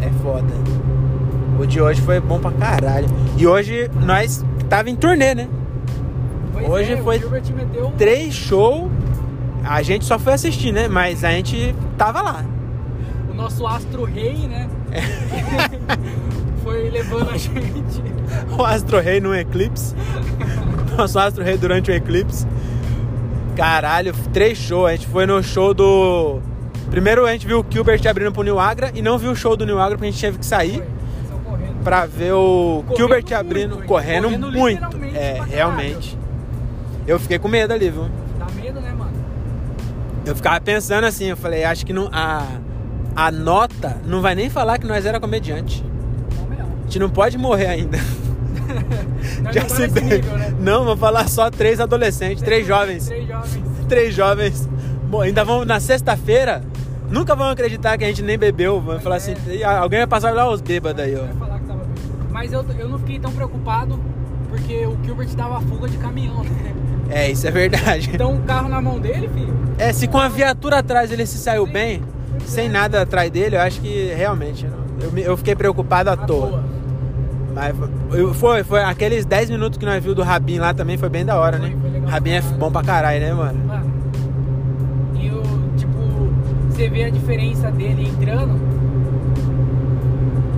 É 0.00 0.10
foda. 0.22 0.52
O 1.58 1.66
de 1.66 1.80
hoje 1.80 2.00
foi 2.00 2.20
bom 2.20 2.38
pra 2.38 2.50
caralho. 2.52 3.08
E 3.36 3.46
hoje 3.46 3.90
nós 4.04 4.44
tava 4.68 4.90
em 4.90 4.96
turnê, 4.96 5.34
né? 5.34 5.48
Pois 6.58 6.70
Hoje 6.70 6.92
é, 6.92 6.96
foi 7.02 7.18
meteu 7.18 7.92
Três 7.96 8.34
shows. 8.34 8.90
A 9.64 9.82
gente 9.82 10.04
só 10.04 10.18
foi 10.18 10.32
assistir, 10.32 10.72
né? 10.72 10.88
Mas 10.88 11.24
a 11.24 11.30
gente 11.30 11.74
tava 11.96 12.22
lá. 12.22 12.44
o 13.30 13.34
nosso 13.34 13.66
astro 13.66 14.04
rei, 14.04 14.34
né? 14.46 14.68
É. 14.90 15.02
foi 16.62 16.90
levando 16.90 17.30
a 17.30 17.36
gente. 17.36 18.02
O 18.58 18.62
Astro 18.62 19.00
Rei 19.00 19.20
no 19.20 19.34
eclipse. 19.34 19.94
Nosso 20.96 21.18
Astro 21.18 21.44
Rei 21.44 21.56
durante 21.56 21.90
o 21.90 21.94
eclipse. 21.94 22.46
Caralho, 23.56 24.12
três 24.32 24.58
shows. 24.58 24.88
A 24.88 24.92
gente 24.92 25.06
foi 25.06 25.26
no 25.26 25.42
show 25.42 25.72
do. 25.72 26.40
Primeiro 26.90 27.26
a 27.26 27.32
gente 27.32 27.46
viu 27.46 27.60
o 27.60 27.66
Gilbert 27.68 28.00
abrindo 28.08 28.32
pro 28.32 28.42
New 28.42 28.58
Agra 28.58 28.90
e 28.94 29.02
não 29.02 29.18
viu 29.18 29.32
o 29.32 29.36
show 29.36 29.56
do 29.56 29.66
New 29.66 29.78
Agra 29.78 29.96
porque 29.96 30.08
a 30.08 30.10
gente 30.10 30.20
teve 30.20 30.38
que 30.38 30.46
sair 30.46 30.82
pra 31.84 32.06
ver 32.06 32.32
o 32.32 32.82
Correndo 32.86 32.96
Gilbert 32.96 33.24
abrindo, 33.38 33.82
correndo, 33.84 34.24
Correndo 34.24 34.52
muito. 34.52 34.84
É, 35.14 35.40
realmente. 35.48 36.18
Eu 37.08 37.18
fiquei 37.18 37.38
com 37.38 37.48
medo 37.48 37.72
ali, 37.72 37.88
viu? 37.88 38.06
Dá 38.38 38.46
medo, 38.54 38.80
né, 38.82 38.92
mano? 38.92 39.12
Eu 40.26 40.36
ficava 40.36 40.60
pensando 40.60 41.04
assim, 41.04 41.24
eu 41.24 41.36
falei, 41.38 41.64
acho 41.64 41.86
que 41.86 41.92
não, 41.94 42.10
a, 42.12 42.46
a 43.16 43.30
nota 43.32 43.96
não 44.04 44.20
vai 44.20 44.34
nem 44.34 44.50
falar 44.50 44.78
que 44.78 44.86
nós 44.86 45.06
era 45.06 45.18
comediante. 45.18 45.82
A 46.78 46.82
gente 46.82 46.98
não 46.98 47.08
pode 47.08 47.38
morrer 47.38 47.66
ainda. 47.66 47.98
Não 49.42 49.52
tá 49.52 49.88
bem. 49.88 50.04
nível, 50.04 50.36
né? 50.36 50.54
Não, 50.58 50.84
vou 50.84 50.96
falar 50.96 51.28
só 51.28 51.50
três 51.50 51.80
adolescentes, 51.80 52.42
três 52.42 52.66
jovens. 52.66 53.06
Três 53.06 53.26
jovens. 53.28 53.64
Três 53.88 54.14
jovens. 54.14 54.68
Bom, 55.04 55.20
ainda 55.20 55.44
vão 55.44 55.64
na 55.64 55.80
sexta-feira. 55.80 56.62
Nunca 57.08 57.34
vão 57.34 57.48
acreditar 57.48 57.96
que 57.96 58.04
a 58.04 58.08
gente 58.08 58.22
nem 58.22 58.36
bebeu. 58.38 58.80
Vão 58.80 58.98
falar 59.00 59.16
assim, 59.16 59.34
"Ih, 59.48 59.62
alguém 59.64 60.00
vai 60.00 60.06
passar 60.06 60.34
lá 60.34 60.50
os 60.50 60.60
bêbados 60.60 61.02
aí, 61.02 61.14
ó. 61.14 61.26
Falar 61.38 61.58
que 61.60 61.66
tava 61.66 61.78
bêbado. 61.84 62.32
Mas 62.32 62.52
eu, 62.52 62.64
eu 62.78 62.88
não 62.88 62.98
fiquei 62.98 63.18
tão 63.18 63.32
preocupado 63.32 63.98
porque 64.48 64.86
o 64.86 64.96
Gilbert 65.04 65.28
dava 65.36 65.60
fuga 65.60 65.88
de 65.88 65.96
caminhão, 65.98 66.42
né? 66.42 66.74
É, 67.10 67.30
isso 67.30 67.46
é 67.46 67.50
verdade. 67.50 68.10
Então 68.12 68.34
o 68.36 68.40
carro 68.42 68.68
na 68.68 68.80
mão 68.80 68.98
dele, 68.98 69.28
filho. 69.34 69.54
É, 69.78 69.92
se 69.92 70.06
com 70.08 70.18
a 70.18 70.28
viatura 70.28 70.78
atrás 70.78 71.10
ele 71.12 71.24
se 71.26 71.38
saiu 71.38 71.66
bem, 71.66 72.02
sem 72.44 72.68
nada 72.68 73.02
atrás 73.02 73.30
dele, 73.30 73.56
eu 73.56 73.60
acho 73.60 73.80
que 73.80 74.12
realmente. 74.16 74.66
Eu, 75.00 75.16
eu 75.18 75.36
fiquei 75.36 75.54
preocupado 75.54 76.10
à, 76.10 76.14
à 76.14 76.16
toa. 76.16 76.62
Mas 77.54 77.74
eu- 78.12 78.34
foi, 78.34 78.62
foi 78.62 78.82
aqueles 78.82 79.24
10 79.24 79.48
minutos 79.50 79.78
que 79.78 79.84
nós 79.86 80.02
viu 80.02 80.14
do 80.14 80.22
Rabin 80.22 80.58
lá 80.58 80.74
também 80.74 80.96
foi 80.98 81.08
bem 81.08 81.24
da 81.24 81.38
hora, 81.38 81.58
né? 81.58 81.70
Foi, 81.70 81.80
foi 81.80 81.90
legal 81.90 82.10
Rabin 82.10 82.30
é 82.32 82.40
bom 82.42 82.70
pra 82.70 82.82
caralho, 82.82 83.20
né, 83.20 83.32
mano? 83.32 83.58
Mano, 83.66 83.92
e 85.18 85.30
o, 85.30 85.42
tipo, 85.76 85.98
você 86.70 86.88
vê 86.88 87.04
a 87.04 87.10
diferença 87.10 87.70
dele 87.70 88.06
entrando, 88.08 88.60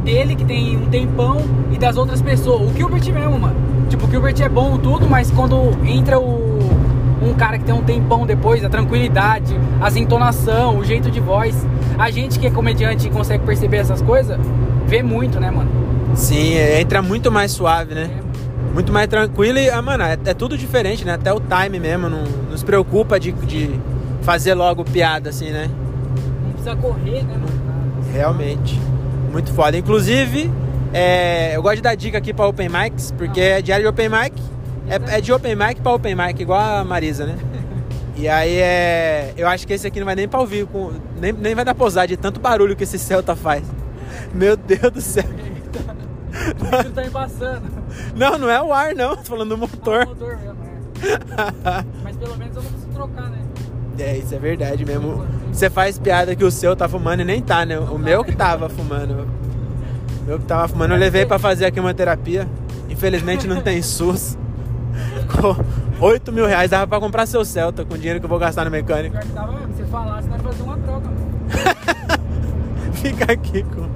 dele 0.05 0.35
que 0.35 0.45
tem 0.45 0.77
um 0.77 0.87
tempão 0.87 1.37
e 1.71 1.79
das 1.79 1.97
outras 1.97 2.21
pessoas. 2.21 2.71
O 2.71 2.75
Gilbert 2.77 3.05
mesmo, 3.13 3.39
mano. 3.39 3.57
Tipo, 3.89 4.07
o 4.07 4.11
Gilbert 4.11 4.41
é 4.41 4.49
bom 4.49 4.77
tudo, 4.79 5.09
mas 5.09 5.31
quando 5.31 5.57
entra 5.87 6.19
o, 6.19 6.40
um 7.23 7.35
cara 7.35 7.59
que 7.59 7.65
tem 7.65 7.75
um 7.75 7.83
tempão 7.83 8.27
depois, 8.27 8.65
a 8.65 8.69
tranquilidade, 8.69 9.55
as 9.81 9.97
entonação, 9.97 10.79
o 10.79 10.85
jeito 10.85 11.11
de 11.11 11.21
voz, 11.21 11.55
a 11.99 12.11
gente 12.11 12.39
que 12.39 12.47
é 12.47 12.51
comediante 12.51 13.07
e 13.07 13.11
consegue 13.11 13.45
perceber 13.45 13.79
essas 13.79 14.01
coisas, 14.03 14.39
vê 14.87 15.03
muito, 15.03 15.39
né, 15.39 15.51
mano? 15.51 15.71
Sim, 16.15 16.55
é, 16.55 16.81
entra 16.81 17.03
muito 17.03 17.31
mais 17.31 17.53
suave, 17.53 17.93
É, 17.93 17.95
né? 17.95 18.05
mano. 18.09 18.31
Muito 18.75 18.93
mais 18.93 19.09
tranquilo 19.09 19.59
e, 19.59 19.69
ah, 19.69 19.83
mano, 19.83 20.05
é, 20.05 20.17
é 20.25 20.35
tudo 20.35 20.57
diferente, 20.57 21.05
né? 21.05 21.15
Até 21.15 21.33
o 21.33 21.41
time 21.41 21.81
mesmo, 21.81 22.09
não, 22.09 22.23
se 22.57 22.65
preocupa 22.65 23.19
de, 23.19 23.33
de 23.33 23.71
fazer 24.23 24.55
logo 24.55 24.85
piada, 24.85 25.31
assim, 25.31 25.51
né? 25.51 25.69
Não 26.45 26.53
precisa 26.53 26.77
correr, 26.77 27.23
né, 27.25 27.35
mano? 27.35 28.05
Realmente. 28.13 28.81
Muito 29.33 29.53
foda. 29.53 29.77
Inclusive, 29.77 30.51
é, 30.93 31.57
eu 31.57 31.63
gosto 31.63 31.77
de 31.77 31.83
dar 31.83 31.95
dica 31.97 32.19
aqui 32.19 32.33
pra 32.33 32.47
Open 32.47 32.69
Mics, 32.69 33.13
porque 33.17 33.41
é 33.41 33.61
diário 33.63 33.85
de 33.85 33.89
Open 33.89 34.09
Mic. 34.09 34.33
É, 34.89 35.17
é 35.17 35.21
de 35.21 35.33
Open 35.33 35.55
Mic 35.55 35.81
pra 35.81 35.93
Open 35.93 36.15
Mic, 36.15 36.41
igual 36.41 36.61
a 36.61 36.85
Marisa, 36.85 37.27
né? 37.27 37.37
E 38.17 38.29
aí 38.29 38.57
é. 38.57 39.33
Eu 39.37 39.49
acho 39.49 39.67
que 39.67 39.73
esse 39.73 39.87
aqui 39.87 39.99
não 39.99 40.05
vai 40.07 40.15
nem 40.15 40.29
pra 40.29 40.41
ouvir, 40.41 40.67
com, 40.67 40.93
nem, 41.21 41.33
nem 41.33 41.55
vai 41.55 41.65
dar 41.65 41.75
pra 41.75 41.87
usar 41.87 42.07
de 42.07 42.17
tanto 42.17 42.41
barulho 42.41 42.77
que 42.77 42.85
esse 42.85 42.99
Celta 42.99 43.35
faz. 43.35 43.63
Meu 44.35 44.57
Deus 44.57 44.91
do 44.93 45.01
céu. 45.01 45.25
O 45.25 46.77
bicho 46.77 46.91
tá 46.93 47.05
embaçando. 47.05 47.63
Não, 48.15 48.39
não 48.39 48.51
é 48.51 48.61
o 48.63 48.73
ar, 48.73 48.95
não. 48.95 49.17
Tô 49.17 49.25
falando 49.25 49.49
do 49.49 49.55
Ah, 49.55 49.57
o 49.57 49.61
motor. 49.61 50.07
motor 50.07 50.37
mesmo, 50.37 50.57
é. 50.65 51.85
Mas 52.05 52.17
pelo 52.17 52.37
menos 52.37 52.57
eu 52.57 52.63
não 52.63 52.71
preciso 52.71 52.93
trocar, 52.93 53.31
né? 53.31 53.39
É, 53.99 54.17
isso 54.17 54.35
é 54.35 54.39
verdade 54.39 54.85
mesmo. 54.85 55.27
Você 55.53 55.69
faz 55.69 55.99
piada 55.99 56.35
que 56.35 56.45
o 56.45 56.51
seu 56.51 56.75
tá 56.77 56.89
fumando 56.89 57.21
e 57.21 57.25
nem 57.25 57.43
tá, 57.43 57.65
né? 57.67 57.79
O 57.79 57.99
meu 57.99 58.25
que 58.25 58.35
tava 58.35 58.69
fumando. 58.69 59.27
O 60.23 60.25
meu 60.27 60.39
que 60.39 60.47
tava 60.47 60.69
fumando, 60.69 60.95
eu 60.95 60.99
levei 60.99 61.27
pra 61.27 61.39
fazer 61.39 61.67
a 61.67 61.71
quimioterapia. 61.71 62.47
Infelizmente 62.89 63.47
não 63.47 63.61
tem 63.61 63.83
SUS. 63.83 64.39
Ficou 65.31 65.57
8 66.01 66.33
mil 66.33 66.47
reais, 66.47 66.71
dava 66.71 66.87
pra 66.87 66.99
comprar 67.01 67.27
seu 67.27 67.45
Celta 67.45 67.85
com 67.85 67.95
o 67.95 67.99
dinheiro 67.99 68.19
que 68.21 68.27
eu 68.27 68.31
vou 68.31 68.39
gastar 68.39 68.65
no 68.65 68.71
mecânico. 68.71 69.13
Pior 69.17 69.23
que 69.27 69.33
tava 69.33 69.53
mesmo. 69.53 69.75
Se 69.75 69.83
você 69.83 69.85
falasse, 69.91 70.29
nós 70.29 70.43
fazer 70.43 70.63
uma 70.63 70.77
troca, 70.79 71.07
mano. 71.09 71.21
Fica 72.95 73.33
aqui 73.33 73.63
com. 73.63 73.89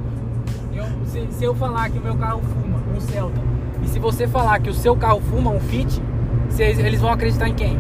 Eu, 0.75 0.85
se, 1.07 1.27
se 1.39 1.45
eu 1.45 1.55
falar 1.55 1.91
que 1.91 1.99
o 1.99 2.03
meu 2.03 2.15
carro 2.17 2.41
fuma, 2.43 2.79
um 2.97 3.01
Celta, 3.01 3.41
e 3.83 3.89
se 3.89 3.99
você 3.99 4.27
falar 4.27 4.61
que 4.61 4.71
o 4.71 4.75
seu 4.75 4.97
carro 4.97 5.21
fuma, 5.31 5.51
um 5.51 5.61
Fit, 5.61 6.01
vocês- 6.49 6.79
eles 6.79 7.01
vão 7.01 7.11
acreditar 7.11 7.49
em 7.49 7.55
quem? 7.55 7.79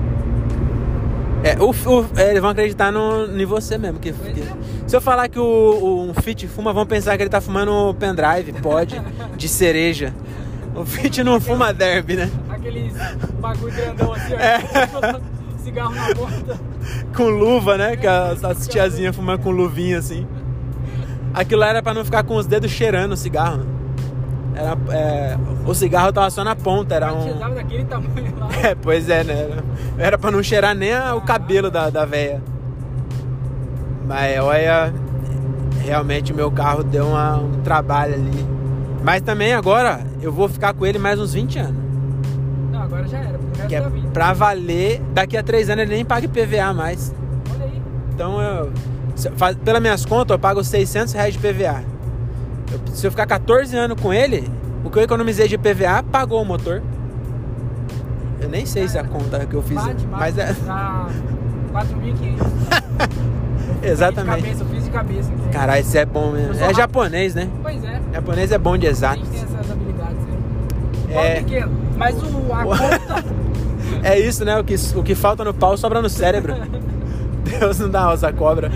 É, 1.42 1.56
o, 1.62 1.70
o- 1.70 2.06
é, 2.16 2.30
eles 2.30 2.40
vão 2.40 2.50
acreditar 2.50 2.90
no, 2.90 3.26
em 3.38 3.44
você 3.44 3.76
mesmo. 3.78 3.99
Que, 3.99 4.12
que- 4.12 4.40
é. 4.40 4.52
se 4.87 4.96
eu 4.96 5.00
falar 5.00 5.28
que 5.28 5.38
o, 5.38 5.42
o- 5.44 6.11
um 6.11 6.14
Fit 6.14 6.46
fuma, 6.49 6.73
vão 6.73 6.87
pensar 6.87 7.16
que 7.16 7.23
ele 7.23 7.30
tá 7.30 7.40
fumando 7.40 7.94
pendrive, 7.99 8.52
pode, 8.62 9.00
de 9.37 9.49
cereja. 9.49 10.14
O 10.75 10.84
Fit 10.84 11.23
não 11.23 11.40
fuma 11.40 11.73
derby, 11.73 12.16
né? 12.16 12.30
Aqueles 12.78 12.95
bagulho 13.40 13.73
grandão 13.73 14.12
assim, 14.12 14.35
ó. 14.35 14.37
É. 14.38 14.61
Cigarro 15.63 15.95
na 15.95 16.15
porta. 16.15 16.60
com 17.17 17.28
luva, 17.28 17.78
né? 17.78 17.97
Que 17.97 18.06
as, 18.06 18.45
as 18.45 18.67
tiazinhas 18.69 19.15
fumam 19.17 19.39
com 19.39 19.50
luvinha 19.50 19.99
assim. 19.99 20.26
Aquilo 21.32 21.60
lá 21.60 21.69
era 21.69 21.82
pra 21.82 21.95
não 21.95 22.04
ficar 22.04 22.23
com 22.25 22.37
os 22.37 22.47
dedos 22.47 22.71
cheirando 22.71 23.13
o 23.13 23.17
cigarro. 23.17 23.65
Era, 24.54 24.76
é, 24.91 25.37
o 25.67 25.75
cigarro 25.75 26.13
tava 26.13 26.30
só 26.30 26.45
na 26.45 26.54
ponta, 26.54 26.95
era 26.95 27.13
um. 27.13 27.39
daquele 27.54 27.84
tamanho 27.84 28.34
lá. 28.39 28.49
É, 28.63 28.75
pois 28.75 29.08
é, 29.08 29.25
né? 29.25 29.34
Era, 29.34 29.65
era 29.99 30.19
pra 30.19 30.30
não 30.30 30.43
cheirar 30.43 30.75
nem 30.75 30.93
a- 30.93 31.15
o 31.15 31.21
cabelo 31.23 31.71
da, 31.71 31.91
da 31.91 32.04
véia. 32.04 32.41
Mas 34.06 34.39
olha, 34.39 34.93
realmente 35.84 36.32
o 36.32 36.37
meu 36.37 36.50
carro 36.50 36.84
deu 36.84 37.06
uma- 37.08 37.37
um 37.39 37.63
trabalho 37.63 38.15
ali. 38.15 38.47
Mas 39.02 39.23
também 39.23 39.52
agora 39.54 40.00
eu 40.23 40.30
vou 40.32 40.49
ficar 40.49 40.73
com 40.75 40.84
ele 40.87 40.99
mais 40.99 41.19
uns 41.19 41.32
20 41.34 41.58
anos. 41.58 41.83
Agora 43.04 43.08
já 43.08 43.19
era, 43.19 43.38
pro 43.38 43.47
resto 43.49 43.69
Que 43.69 43.75
é 43.76 43.80
da 43.80 43.88
vida. 43.88 44.08
pra 44.12 44.32
valer, 44.32 45.02
daqui 45.12 45.36
a 45.36 45.43
3 45.43 45.71
anos 45.71 45.82
ele 45.84 45.95
nem 45.95 46.04
paga 46.04 46.25
IPVA 46.26 46.73
mais. 46.75 47.14
Olha 47.54 47.64
aí. 47.64 47.82
Então, 48.14 48.40
eu, 48.40 48.73
faz- 49.36 49.56
pelas 49.56 49.80
minhas 49.82 50.04
contas, 50.04 50.34
eu 50.34 50.38
pago 50.38 50.62
600 50.64 51.12
reais 51.12 51.34
de 51.34 51.40
PVA. 51.40 51.82
Eu- 52.73 52.80
se 52.95 53.06
eu 53.06 53.10
ficar 53.10 53.26
14 53.26 53.76
anos 53.76 54.00
com 54.00 54.12
ele, 54.12 54.49
o 54.84 54.90
que 54.90 54.99
eu 54.99 55.02
economizei 55.02 55.47
de 55.49 55.56
PVA 55.58 56.02
pagou 56.02 56.40
o 56.43 56.45
motor. 56.45 56.82
Eu 58.40 58.49
nem 58.49 58.67
sei 58.67 58.86
se 58.88 58.99
é 58.99 59.00
a 59.00 59.04
conta 59.04 59.45
que 59.47 59.54
eu 59.54 59.62
fiz, 59.62 59.76
Bate, 59.76 59.95
bate. 60.04 60.06
mas 60.10 60.38
é 60.38 60.52
Dá 60.67 61.06
4.500. 61.73 62.47
exatamente. 63.82 64.36
De 64.36 64.43
cabeça, 64.43 64.62
eu 64.62 64.67
fiz 64.69 64.84
de 64.84 64.90
cabeça. 64.90 65.32
aqui. 65.32 65.49
Caralho, 65.52 65.80
isso 65.80 65.97
é 65.99 66.04
bom 66.04 66.30
mesmo. 66.32 66.54
É 66.54 66.58
rápido. 66.60 66.76
japonês, 66.76 67.34
né? 67.34 67.49
Pois 67.62 67.82
é. 67.84 68.00
Japonês 68.12 68.52
é 68.52 68.58
bom 68.58 68.76
de 68.76 68.86
A 68.86 68.90
exato. 68.90 69.17
gente 69.17 69.28
tem 69.30 69.43
essas 69.43 69.71
habilidades 69.71 70.17
aí. 71.08 71.14
É. 71.14 71.26
É. 71.26 71.34
pequeno. 71.43 71.83
Mas 72.04 72.23
o, 72.23 72.52
a 72.52 72.64
conta. 72.64 73.25
É 74.02 74.19
isso, 74.19 74.45
né? 74.45 74.58
O 74.58 74.64
que, 74.64 74.75
o 74.97 75.02
que 75.02 75.14
falta 75.14 75.45
no 75.45 75.54
pau 75.54 75.76
sobra 75.78 76.02
no 76.02 76.10
cérebro. 76.10 76.54
Deus 77.58 77.78
não 77.78 77.88
dá 77.88 78.08
asa 78.08 78.28
à 78.28 78.32
cobra. 78.32 78.71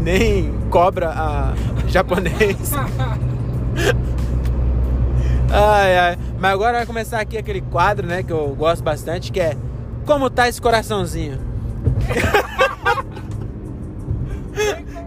Nem 0.00 0.50
cobra 0.70 1.10
a 1.10 1.52
japonês. 1.88 2.72
Ai, 5.56 5.98
ai. 5.98 6.18
Mas 6.40 6.50
agora 6.50 6.78
vai 6.78 6.86
começar 6.86 7.20
aqui 7.20 7.38
aquele 7.38 7.60
quadro, 7.60 8.06
né? 8.06 8.24
Que 8.24 8.32
eu 8.32 8.56
gosto 8.56 8.82
bastante, 8.82 9.30
que 9.30 9.38
é 9.38 9.56
Como 10.04 10.28
tá 10.28 10.48
esse 10.48 10.60
coraçãozinho? 10.60 11.38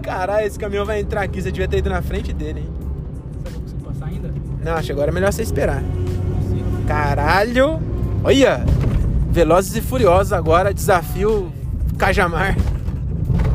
Caralho, 0.02 0.48
esse 0.48 0.58
caminhão 0.58 0.86
vai 0.86 1.02
entrar 1.02 1.24
aqui. 1.24 1.42
Você 1.42 1.52
devia 1.52 1.68
ter 1.68 1.80
ido 1.80 1.90
na 1.90 2.02
frente 2.02 2.32
dele, 2.32 2.62
hein? 2.62 2.70
Será 3.40 3.50
que 3.50 3.58
eu 3.58 3.62
consigo 3.62 3.84
passar 3.84 4.06
ainda? 4.06 4.34
Não, 4.64 4.74
acho 4.74 4.86
que 4.86 4.92
agora 4.94 5.12
é 5.12 5.14
melhor 5.14 5.34
você 5.34 5.42
esperar. 5.42 5.84
Caralho! 6.88 7.80
Olha! 8.24 8.64
Velozes 9.30 9.76
e 9.76 9.82
Furiosos 9.82 10.34
agora, 10.34 10.74
desafio 10.74 11.52
Cajamar. 11.98 12.56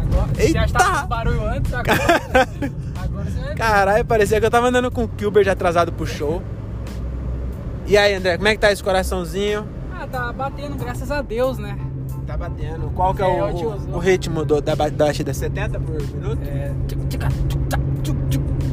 Agora, 0.00 0.26
Você 0.34 0.42
Eita! 0.42 0.66
já 0.68 1.06
barulho 1.06 1.44
antes, 1.46 1.72
agora. 1.72 1.98
agora 3.02 3.24
você 3.24 3.40
vai. 3.40 3.54
Caralho, 3.54 4.04
parecia 4.04 4.38
que 4.38 4.46
eu 4.46 4.50
tava 4.50 4.68
andando 4.68 4.90
com 4.90 5.04
o 5.04 5.10
Gilbert 5.18 5.48
atrasado 5.48 5.92
pro 5.92 6.06
show. 6.06 6.42
E 7.86 7.96
aí, 7.96 8.14
André, 8.14 8.36
como 8.36 8.48
é 8.48 8.52
que 8.54 8.60
tá 8.60 8.70
esse 8.70 8.82
coraçãozinho? 8.82 9.66
Ah, 9.92 10.06
tá 10.06 10.32
batendo, 10.32 10.76
graças 10.76 11.10
a 11.10 11.20
Deus, 11.22 11.58
né? 11.58 11.76
Tá 12.26 12.36
batendo. 12.36 12.90
Qual 12.94 13.12
que 13.14 13.22
é, 13.22 13.38
É, 13.38 13.42
o, 13.44 13.96
o 13.96 13.98
ritmo 13.98 14.44
do, 14.44 14.60
da, 14.60 14.76
ba- 14.76 14.88
da 14.88 15.06
batida? 15.06 15.34
70 15.34 15.80
por 15.80 16.00
minuto? 16.00 16.40
É. 16.46 16.70
tchuc, 16.86 17.06
tchuc, 17.06 17.26
tchuc. 17.48 17.81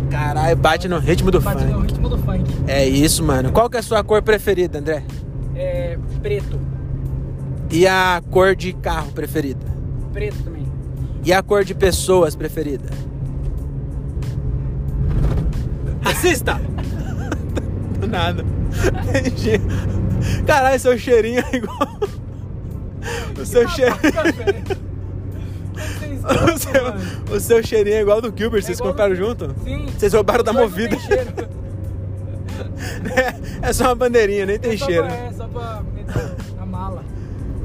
Caralho, 0.10 0.56
bate 0.58 0.88
no 0.88 0.98
ritmo 1.00 1.30
do 1.32 1.40
Bate 1.40 1.64
no 1.66 1.74
funk. 1.74 1.88
ritmo 1.88 2.10
do 2.10 2.18
funk. 2.18 2.44
É 2.68 2.88
isso, 2.88 3.24
mano. 3.24 3.52
Qual 3.52 3.70
que 3.70 3.78
é 3.78 3.80
a 3.80 3.84
sua 3.84 4.04
cor 4.04 4.22
preferida, 4.22 4.80
André? 4.80 5.04
É. 5.56 5.98
Preto. 6.22 6.60
E 7.72 7.86
a 7.88 8.22
cor 8.32 8.56
de 8.56 8.74
carro 8.74 9.12
preferida? 9.12 9.66
Preto 10.12 10.44
também. 10.44 10.68
E 11.24 11.32
a 11.32 11.44
cor 11.44 11.64
de 11.64 11.76
pessoas 11.76 12.36
preferida? 12.36 12.90
Assista! 16.04 16.60
Do 18.00 18.08
nada. 18.08 18.44
Entendi. 19.16 19.60
Caralho, 20.46 20.80
seu 20.80 20.98
cheirinho 20.98 21.44
é 21.52 21.56
igual. 21.58 22.00
O 23.40 23.46
seu 23.46 23.68
cheirinho. 23.70 24.00
O 26.54 26.58
seu, 26.60 27.36
o 27.36 27.40
seu 27.40 27.64
cheirinho 27.64 27.96
é 27.98 28.02
igual 28.02 28.22
do 28.22 28.32
Gilbert, 28.36 28.62
vocês 28.62 28.78
igual 28.78 28.92
compraram 28.94 29.14
do- 29.16 29.18
junto? 29.18 29.56
Sim. 29.64 29.86
Vocês 29.98 30.14
roubaram 30.14 30.44
da 30.44 30.54
não 30.54 30.62
movida. 30.62 30.98
cheiro. 31.00 31.34
É 33.62 33.74
só 33.74 33.86
uma 33.86 33.96
bandeirinha, 33.96 34.46
nem 34.46 34.60
tem 34.60 34.74
É 34.74 34.78
cheiro. 34.78 35.06
pra- 35.06 35.16
É 35.16 35.32
só 35.34 35.48
pra 35.48 35.82
meter 35.96 36.36
a 36.60 36.66
mala. 36.66 37.04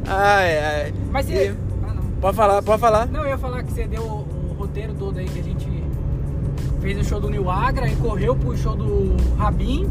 Ai, 0.06 0.58
ai. 0.58 0.94
Mas 1.10 1.28
E- 1.28 1.32
você. 1.32 1.54
Ah. 1.84 1.92
Pode 2.20 2.36
falar, 2.36 2.62
pode 2.62 2.80
falar. 2.80 3.06
Não, 3.06 3.20
eu 3.22 3.28
ia 3.30 3.38
falar 3.38 3.62
que 3.62 3.72
você 3.72 3.86
deu 3.86 4.02
o, 4.02 4.50
o 4.50 4.54
roteiro 4.58 4.94
todo 4.94 5.18
aí 5.18 5.26
que 5.28 5.38
a 5.40 5.42
gente 5.42 5.66
fez 6.80 6.98
o 6.98 7.04
show 7.04 7.20
do 7.20 7.28
New 7.30 7.50
Agra 7.50 7.88
e 7.88 7.96
correu 7.96 8.34
pro 8.36 8.56
show 8.56 8.76
do 8.76 9.14
Rabin. 9.36 9.90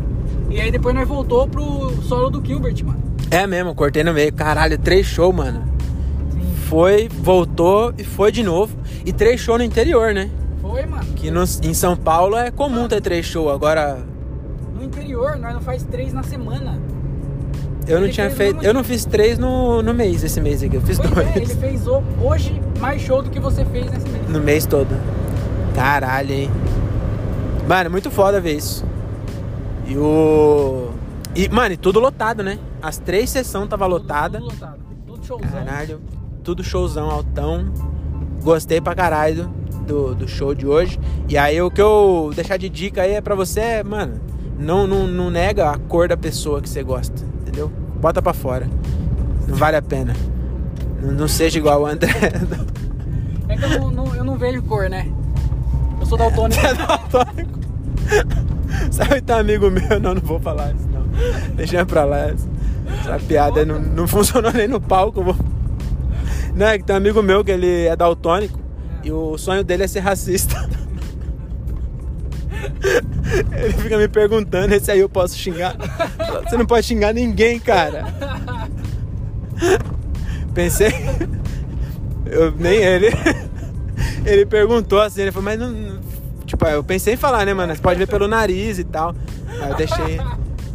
E 0.49 0.59
aí 0.61 0.71
depois 0.71 0.93
nós 0.95 1.07
voltou 1.07 1.47
pro 1.47 1.91
solo 2.03 2.29
do 2.29 2.45
Gilbert, 2.45 2.83
mano. 2.85 3.01
É 3.31 3.47
mesmo, 3.47 3.73
cortei 3.73 4.03
no 4.03 4.13
meio. 4.13 4.31
Caralho, 4.33 4.77
três 4.77 5.05
shows, 5.05 5.35
mano. 5.35 5.63
Foi, 6.73 7.07
voltou 7.07 7.93
e 7.99 8.03
foi 8.03 8.31
de 8.31 8.41
novo. 8.41 8.75
E 9.05 9.13
três 9.13 9.39
shows 9.39 9.59
no 9.59 9.63
interior, 9.63 10.11
né? 10.11 10.27
Foi, 10.59 10.83
mano. 10.87 11.05
Que 11.13 11.27
em 11.67 11.73
São 11.75 11.95
Paulo 11.95 12.35
é 12.35 12.49
comum 12.49 12.87
ter 12.87 12.99
três 12.99 13.27
shows. 13.27 13.53
Agora, 13.53 13.99
No 14.73 14.83
interior, 14.83 15.37
nós 15.37 15.53
não 15.53 15.61
faz 15.61 15.83
três 15.83 16.11
na 16.11 16.23
semana. 16.23 16.81
Eu 17.87 17.97
não 17.99 18.05
Ele 18.05 18.13
tinha 18.13 18.25
fez 18.31 18.37
feito. 18.37 18.65
Eu 18.65 18.73
não 18.73 18.83
fiz 18.83 19.05
três 19.05 19.37
no, 19.37 19.83
no 19.83 19.93
mês, 19.93 20.23
esse 20.23 20.41
mês 20.41 20.63
aqui. 20.63 20.75
Eu 20.77 20.81
fiz 20.81 20.97
Pois 20.97 21.11
dois. 21.11 21.27
é, 21.27 21.37
ele 21.37 21.45
fez 21.45 21.83
hoje 21.87 22.59
mais 22.79 22.99
show 23.03 23.21
do 23.21 23.29
que 23.29 23.39
você 23.39 23.63
fez 23.65 23.91
nesse 23.91 24.09
mês. 24.09 24.27
No 24.27 24.39
mês 24.39 24.65
todo. 24.65 24.89
Caralho, 25.75 26.31
hein? 26.33 26.49
Mano, 27.67 27.91
muito 27.91 28.09
foda 28.09 28.41
ver 28.41 28.57
isso. 28.57 28.83
E 29.85 29.95
o. 29.95 30.89
E, 31.35 31.47
mano, 31.49 31.75
e 31.75 31.77
tudo 31.77 31.99
lotado, 31.99 32.41
né? 32.41 32.57
As 32.81 32.97
três 32.97 33.29
sessões 33.29 33.69
tava 33.69 33.85
lotada. 33.85 34.39
Tudo, 34.39 34.49
tudo 34.49 34.59
lotado. 34.59 34.79
Tudo 35.05 35.23
showzão. 35.27 35.49
Caralho. 35.51 36.01
Tudo 36.43 36.63
showzão, 36.63 37.09
altão. 37.09 37.65
Gostei 38.43 38.81
pra 38.81 38.93
caralho 38.93 39.49
do, 39.87 40.13
do 40.13 40.27
show 40.27 40.53
de 40.53 40.67
hoje. 40.67 40.99
E 41.29 41.37
aí 41.37 41.61
o 41.61 41.71
que 41.71 41.81
eu 41.81 42.31
deixar 42.35 42.57
de 42.57 42.67
dica 42.69 43.01
aí 43.03 43.13
é 43.13 43.21
pra 43.21 43.35
você, 43.35 43.59
é, 43.59 43.83
mano, 43.83 44.19
não, 44.59 44.85
não, 44.85 45.07
não 45.07 45.29
nega 45.29 45.69
a 45.71 45.77
cor 45.77 46.07
da 46.07 46.17
pessoa 46.17 46.61
que 46.61 46.67
você 46.69 46.83
gosta, 46.83 47.23
entendeu? 47.41 47.71
Bota 48.01 48.21
pra 48.21 48.33
fora. 48.33 48.67
Não 49.47 49.55
vale 49.55 49.77
a 49.77 49.81
pena. 49.81 50.13
Não, 51.01 51.11
não 51.13 51.27
seja 51.27 51.57
igual 51.57 51.81
o 51.81 51.85
André. 51.85 52.09
É 53.49 53.57
que 53.57 53.65
eu 53.65 53.69
não, 53.81 53.91
não- 53.91 54.15
eu 54.15 54.23
não 54.23 54.37
vejo 54.37 54.63
cor, 54.63 54.89
né? 54.89 55.05
Eu 55.99 56.05
sou 56.05 56.17
daltônico. 56.17 56.59
Você 56.61 56.67
é 56.67 56.73
daltônico. 56.73 57.59
Sabe, 58.89 59.21
tá 59.21 59.37
amigo 59.39 59.69
meu? 59.69 59.99
Não, 59.99 60.15
não 60.15 60.21
vou 60.21 60.39
falar 60.39 60.73
isso, 60.73 60.87
não. 60.91 61.03
Deixa 61.55 61.85
pra 61.85 62.03
lá. 62.05 62.29
Essa, 62.29 63.19
piada 63.27 63.65
não, 63.65 63.79
não 63.79 64.07
funcionou 64.07 64.51
nem 64.51 64.67
no 64.67 64.79
palco. 64.81 65.23
Vou... 65.23 65.35
Não, 66.55 66.67
é 66.67 66.77
que 66.77 66.83
tem 66.83 66.93
um 66.93 66.97
amigo 66.97 67.21
meu 67.23 67.43
que 67.43 67.51
ele 67.51 67.85
é 67.85 67.95
daltônico 67.95 68.59
e 69.03 69.11
o 69.11 69.37
sonho 69.37 69.63
dele 69.63 69.83
é 69.83 69.87
ser 69.87 69.99
racista. 70.01 70.69
Ele 73.57 73.73
fica 73.73 73.97
me 73.97 74.07
perguntando 74.07 74.73
esse 74.73 74.91
aí 74.91 74.99
eu 74.99 75.09
posso 75.09 75.37
xingar. 75.37 75.75
Você 76.43 76.55
não 76.55 76.65
pode 76.65 76.85
xingar 76.85 77.13
ninguém, 77.13 77.59
cara. 77.59 78.05
Pensei. 80.53 80.91
Eu 82.25 82.51
nem 82.51 82.75
ele. 82.77 83.07
Ele 84.25 84.45
perguntou 84.45 85.01
assim, 85.01 85.21
ele 85.21 85.31
falou, 85.31 85.45
mas 85.45 85.59
não. 85.59 85.99
Tipo, 86.45 86.65
eu 86.65 86.83
pensei 86.83 87.15
em 87.15 87.17
falar, 87.17 87.45
né, 87.45 87.53
mano? 87.53 87.75
Você 87.75 87.81
pode 87.81 87.97
ver 87.99 88.07
pelo 88.07 88.27
nariz 88.27 88.77
e 88.79 88.83
tal. 88.83 89.13
Aí 89.47 89.69
eu 89.69 89.75
deixei. 89.75 90.19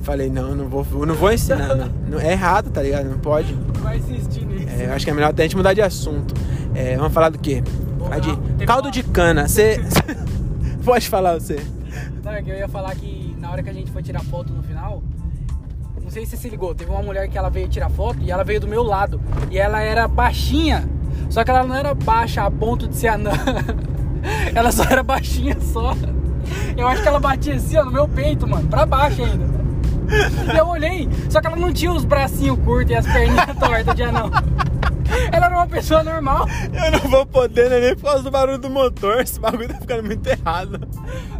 Falei, 0.02 0.28
não, 0.30 0.54
não 0.54 0.68
vou, 0.68 0.86
eu 0.92 1.06
não 1.06 1.14
vou 1.14 1.32
ensinar. 1.32 1.74
Não- 2.08 2.18
é 2.20 2.32
errado, 2.32 2.70
tá 2.70 2.82
ligado? 2.82 3.06
Não 3.08 3.18
pode. 3.18 3.54
Vai 3.80 3.98
insistir 3.98 4.44
nisso. 4.46 4.57
É, 4.78 4.86
eu 4.86 4.92
acho 4.92 5.04
que 5.04 5.10
é 5.10 5.14
melhor 5.14 5.30
até 5.30 5.42
a 5.42 5.46
gente 5.46 5.56
mudar 5.56 5.74
de 5.74 5.82
assunto. 5.82 6.34
É, 6.74 6.96
vamos 6.96 7.12
falar 7.12 7.30
do 7.30 7.38
quê? 7.38 7.62
Falar 7.98 8.18
de 8.20 8.66
caldo 8.66 8.90
de 8.90 9.02
cana. 9.02 9.48
Você. 9.48 9.80
pode 10.84 11.08
falar 11.08 11.34
você. 11.34 11.60
Não, 12.24 12.32
é 12.32 12.40
eu 12.40 12.56
ia 12.56 12.68
falar 12.68 12.94
que 12.94 13.36
na 13.38 13.50
hora 13.50 13.62
que 13.62 13.70
a 13.70 13.72
gente 13.72 13.90
foi 13.90 14.02
tirar 14.02 14.20
foto 14.20 14.52
no 14.52 14.62
final, 14.62 15.02
não 16.02 16.10
sei 16.10 16.24
se 16.24 16.30
você 16.30 16.36
se 16.38 16.48
ligou, 16.48 16.74
teve 16.74 16.90
uma 16.90 17.02
mulher 17.02 17.28
que 17.28 17.36
ela 17.36 17.50
veio 17.50 17.68
tirar 17.68 17.90
foto 17.90 18.18
e 18.22 18.30
ela 18.30 18.44
veio 18.44 18.60
do 18.60 18.68
meu 18.68 18.82
lado. 18.82 19.20
E 19.50 19.58
ela 19.58 19.80
era 19.80 20.08
baixinha, 20.08 20.88
só 21.28 21.44
que 21.44 21.50
ela 21.50 21.64
não 21.64 21.74
era 21.74 21.92
baixa 21.94 22.42
a 22.42 22.50
ponto 22.50 22.88
de 22.88 22.96
ser 22.96 23.08
anã. 23.08 23.32
ela 24.54 24.72
só 24.72 24.84
era 24.84 25.02
baixinha 25.02 25.56
só. 25.60 25.94
Eu 26.76 26.86
acho 26.86 27.02
que 27.02 27.08
ela 27.08 27.20
batia 27.20 27.54
assim, 27.54 27.76
ó, 27.76 27.84
no 27.84 27.90
meu 27.90 28.08
peito, 28.08 28.46
mano, 28.46 28.68
pra 28.68 28.86
baixo 28.86 29.22
ainda. 29.22 29.46
E 30.54 30.56
eu 30.56 30.66
olhei, 30.66 31.08
só 31.28 31.40
que 31.40 31.46
ela 31.46 31.56
não 31.56 31.72
tinha 31.72 31.92
os 31.92 32.04
bracinhos 32.04 32.58
curtos 32.60 32.90
e 32.90 32.94
as 32.94 33.06
perninhas 33.06 33.46
tortas 33.60 33.94
de 33.94 34.02
anão. 34.02 34.30
Ela 35.32 35.46
era 35.46 35.54
uma 35.56 35.66
pessoa 35.66 36.02
normal. 36.02 36.46
Eu 36.72 36.90
não 36.92 37.10
vou 37.10 37.26
poder, 37.26 37.70
né, 37.70 37.80
nem 37.80 37.96
por 37.96 38.04
causa 38.04 38.22
do 38.22 38.30
barulho 38.30 38.58
do 38.58 38.70
motor. 38.70 39.20
Esse 39.20 39.38
bagulho 39.40 39.68
tá 39.68 39.74
ficando 39.80 40.04
muito 40.04 40.26
errado. 40.26 40.80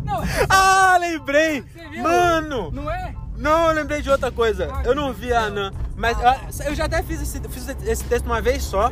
Não, 0.04 0.22
Ah, 0.48 0.96
lembrei! 1.00 1.62
você 1.62 1.88
viu? 1.88 2.02
Mano! 2.02 2.70
Não 2.72 2.90
é? 2.90 3.14
Não, 3.36 3.68
eu 3.68 3.74
lembrei 3.74 4.02
de 4.02 4.10
outra 4.10 4.30
coisa. 4.32 4.68
Ah, 4.72 4.82
Eu 4.84 4.94
não 4.94 5.12
vi 5.12 5.32
a 5.32 5.42
Anã. 5.42 5.70
Mas 5.96 6.16
eu, 6.20 6.66
eu 6.70 6.74
já 6.74 6.86
até 6.86 7.02
fiz 7.02 7.20
esse, 7.22 7.40
fiz 7.48 7.68
esse 7.86 8.04
texto 8.04 8.26
uma 8.26 8.40
vez 8.40 8.62
só. 8.62 8.90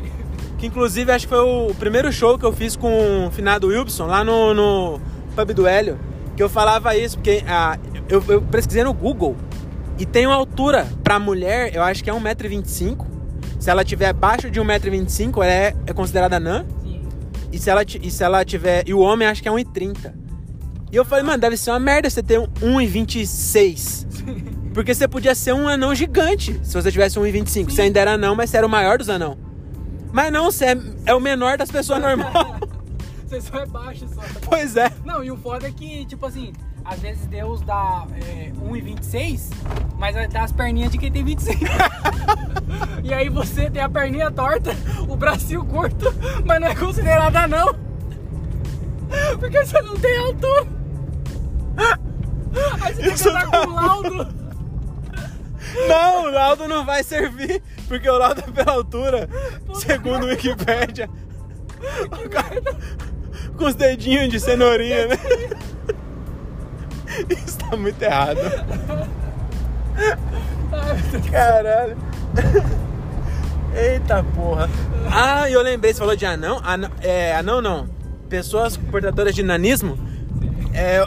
Que 0.59 0.67
inclusive 0.67 1.11
acho 1.12 1.27
que 1.27 1.35
foi 1.35 1.41
o 1.41 1.75
primeiro 1.75 2.12
show 2.12 2.39
que 2.39 2.45
eu 2.45 2.53
fiz 2.53 2.77
com 2.77 3.27
o 3.27 3.31
finado 3.31 3.67
Wilson 3.69 4.07
lá 4.07 4.23
no, 4.25 4.55
no 4.55 5.01
Pub 5.35 5.53
do 5.53 5.67
Hélio. 5.67 5.99
Que 6.37 6.43
eu 6.43 6.49
falava 6.49 6.97
isso, 6.97 7.17
porque 7.19 7.43
ah, 7.49 7.77
eu, 8.09 8.23
eu 8.29 8.41
pesquisei 8.43 8.85
no 8.85 8.93
Google 8.95 9.37
e 9.99 10.07
tem 10.07 10.27
uma 10.27 10.37
altura 10.37 10.87
pra 11.03 11.19
mulher, 11.19 11.75
eu 11.75 11.83
acho 11.83 12.05
que 12.05 12.11
é 12.11 12.12
1,25m. 12.12 13.16
Se 13.67 13.71
ela 13.71 13.85
tiver 13.85 14.11
abaixo 14.11 14.49
de 14.49 14.61
1,25m, 14.61 15.43
ela 15.43 15.53
é, 15.53 15.75
é 15.89 15.93
considerada 15.93 16.37
anã. 16.37 16.65
Sim. 16.85 17.03
E 17.51 17.59
se 17.59 17.69
ela, 17.69 17.83
e 17.83 18.11
se 18.13 18.23
ela 18.23 18.45
tiver. 18.45 18.85
E 18.87 18.95
o 18.95 19.01
homem 19.01 19.27
acho 19.27 19.43
que 19.43 19.49
é 19.49 19.51
1,30. 19.51 20.15
E 20.93 20.95
eu 20.95 21.05
falei, 21.05 21.25
mano, 21.25 21.39
deve 21.39 21.57
ser 21.57 21.71
uma 21.73 21.81
merda 21.81 22.09
você 22.09 22.23
ter 22.23 22.39
um 22.39 22.47
1,26. 22.47 24.07
Porque 24.73 24.95
você 24.95 25.09
podia 25.09 25.35
ser 25.35 25.53
um 25.53 25.67
anão 25.67 25.97
gigante 25.97 26.61
se 26.63 26.75
você 26.81 26.93
tivesse 26.93 27.19
1,25. 27.19 27.69
Você 27.73 27.83
ainda 27.83 27.99
era 27.99 28.13
anão, 28.13 28.37
mas 28.37 28.51
você 28.51 28.59
era 28.59 28.67
o 28.69 28.71
maior 28.71 28.99
dos 28.99 29.09
anão. 29.09 29.37
Mas 30.13 30.33
não, 30.33 30.45
você 30.45 30.67
é, 30.67 30.79
é 31.07 31.15
o 31.17 31.19
menor 31.19 31.59
das 31.59 31.69
pessoas 31.69 32.01
normal. 32.01 32.61
Você 33.27 33.41
só 33.41 33.59
é 33.59 33.67
baixo 33.67 34.07
só. 34.15 34.21
pois 34.43 34.77
é. 34.77 34.89
Não, 35.05 35.25
e 35.25 35.33
o 35.33 35.37
foda 35.37 35.67
é 35.67 35.73
que, 35.73 36.07
tipo 36.07 36.25
assim, 36.25 36.53
às 36.88 37.01
vezes 37.01 37.27
Deus 37.27 37.61
dá 37.62 38.07
é, 38.14 38.53
1,26, 38.53 39.51
mas 39.99 40.14
dá 40.31 40.42
as 40.44 40.53
perninhas 40.53 40.92
de 40.92 40.99
quem 40.99 41.11
tem 41.11 41.25
25. 41.25 41.64
e 43.03 43.12
aí 43.12 43.29
você 43.29 43.70
tem 43.70 43.83
a 43.83 43.88
perninha 43.88 44.31
torta, 44.31 44.70
o 45.09 45.16
bracinho 45.16 45.64
curto, 45.64 46.14
mas 46.44 46.61
não 46.61 46.68
é 46.68 46.75
considerada 46.75 47.46
não. 47.49 47.75
Porque 49.38 49.64
você 49.64 49.81
não 49.83 49.96
tem 49.96 50.16
altura. 50.18 50.66
Aí 52.81 52.94
você 52.94 53.03
tem 53.03 53.11
que 53.11 53.14
Isso 53.16 53.29
andar 53.29 53.46
com 53.46 53.70
laudo. 53.70 54.37
Não, 55.88 56.22
o 56.22 56.31
laudo 56.31 56.68
não 56.68 56.87
vai 56.87 57.03
servir. 57.03 57.61
Porque 57.87 58.09
o 58.09 58.16
laudo 58.16 58.40
é 58.40 58.51
pela 58.51 58.72
altura. 58.72 59.29
Segundo 59.75 60.25
o 60.25 60.29
Wikipédia. 60.29 61.11
O 62.05 62.29
cara- 62.31 62.62
Com 63.59 63.64
os 63.66 63.75
dedinhos 63.75 64.31
de 64.31 64.40
cenourinha, 64.40 65.09
né? 65.09 65.16
Isso 67.47 67.59
tá 67.59 67.77
muito 67.77 68.03
errado. 68.03 68.39
Caralho. 71.31 71.97
Eita 73.75 74.25
porra. 74.35 74.69
Ah, 75.13 75.51
eu 75.51 75.63
lembrei, 75.63 75.93
você 75.93 75.99
falou 75.99 76.17
de 76.17 76.27
anão? 76.27 76.61
Anão, 76.65 76.91
é, 77.01 77.35
anão 77.37 77.61
não. 77.61 77.89
Pessoas 78.29 78.77
portadoras 78.77 79.35
de 79.35 79.43
nanismo. 79.43 79.99
É, 80.75 81.01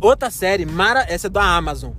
outra 0.00 0.30
série, 0.30 0.64
mara, 0.64 1.04
essa 1.08 1.26
é 1.26 1.30
da 1.30 1.42
Amazon. 1.42 1.92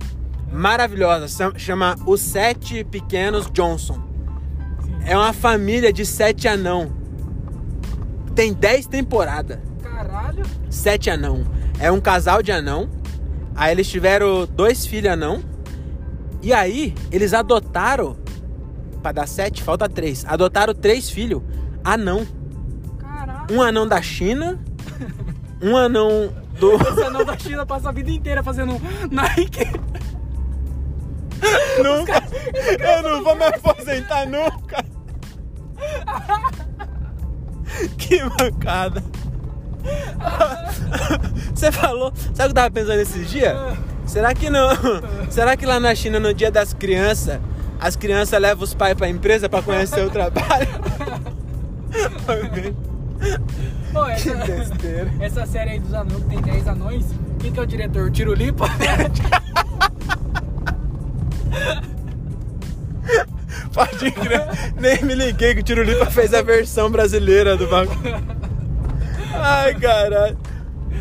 Maravilhosa, 0.50 1.52
chama 1.56 1.94
Os 2.06 2.20
Sete 2.20 2.82
Pequenos 2.84 3.48
Johnson. 3.50 4.00
É 5.04 5.16
uma 5.16 5.32
família 5.32 5.92
de 5.92 6.04
sete 6.04 6.46
anão. 6.46 6.92
Tem 8.34 8.52
dez 8.52 8.86
temporadas. 8.86 9.58
Caralho. 9.82 10.44
Sete 10.68 11.10
anão. 11.10 11.44
É 11.78 11.90
um 11.90 12.00
casal 12.00 12.42
de 12.42 12.52
anão. 12.52 12.88
Aí 13.60 13.72
eles 13.72 13.90
tiveram 13.90 14.46
dois 14.46 14.86
filhos 14.86 15.12
anão. 15.12 15.44
E 16.40 16.50
aí, 16.50 16.94
eles 17.12 17.34
adotaram. 17.34 18.16
Pra 19.02 19.12
dar 19.12 19.28
sete, 19.28 19.62
falta 19.62 19.86
três. 19.86 20.24
Adotaram 20.26 20.72
três 20.72 21.10
filhos 21.10 21.42
anão. 21.84 22.26
Caralho. 22.98 23.54
Um 23.54 23.60
anão 23.60 23.86
da 23.86 24.00
China. 24.00 24.58
Um 25.60 25.76
anão 25.76 26.32
do. 26.58 26.76
Esse 26.80 27.02
anão 27.02 27.22
da 27.22 27.36
China 27.36 27.66
passa 27.66 27.90
a 27.90 27.92
vida 27.92 28.10
inteira 28.10 28.42
fazendo 28.42 28.80
Nike. 29.10 29.64
nunca. 31.84 32.22
Eu 32.80 33.02
não 33.02 33.22
vou 33.22 33.36
me 33.36 33.44
aposentar 33.44 34.26
nunca. 34.26 34.82
Que 37.96 38.22
mancada. 38.24 39.02
Você 41.54 41.72
falou. 41.72 42.12
Sabe 42.14 42.32
o 42.32 42.34
que 42.36 42.42
eu 42.42 42.54
tava 42.54 42.70
pensando 42.70 43.00
esses 43.00 43.28
dias? 43.30 43.56
Será 44.06 44.34
que 44.34 44.50
não? 44.50 44.70
Será 45.30 45.56
que 45.56 45.64
lá 45.66 45.78
na 45.78 45.94
China, 45.94 46.18
no 46.18 46.34
dia 46.34 46.50
das 46.50 46.72
crianças, 46.72 47.38
as 47.78 47.96
crianças 47.96 48.40
levam 48.40 48.64
os 48.64 48.74
pais 48.74 48.94
pra 48.94 49.08
empresa 49.08 49.48
pra 49.48 49.62
conhecer 49.62 50.04
o 50.04 50.10
trabalho? 50.10 50.68
Pô, 53.92 54.04
que 54.04 54.12
essa, 54.12 54.34
besteira. 54.46 55.10
essa 55.20 55.46
série 55.46 55.70
aí 55.70 55.78
dos 55.80 55.92
anões, 55.92 56.22
que 56.22 56.28
tem 56.28 56.40
10 56.40 56.68
anões, 56.68 57.04
quem 57.40 57.52
que 57.52 57.58
é 57.58 57.62
o 57.62 57.66
diretor? 57.66 58.06
O 58.06 58.10
Tirulipa? 58.10 58.66
Pode 63.72 64.10
crer. 64.12 64.46
Nem 64.80 65.02
me 65.04 65.14
liguei 65.14 65.54
que 65.54 65.60
o 65.60 65.62
Tirulipa 65.62 66.06
fez 66.06 66.32
a 66.34 66.42
versão 66.42 66.90
brasileira 66.90 67.56
do 67.56 67.66
bagulho. 67.66 68.39
Ai, 69.42 69.74
caralho. 69.74 70.38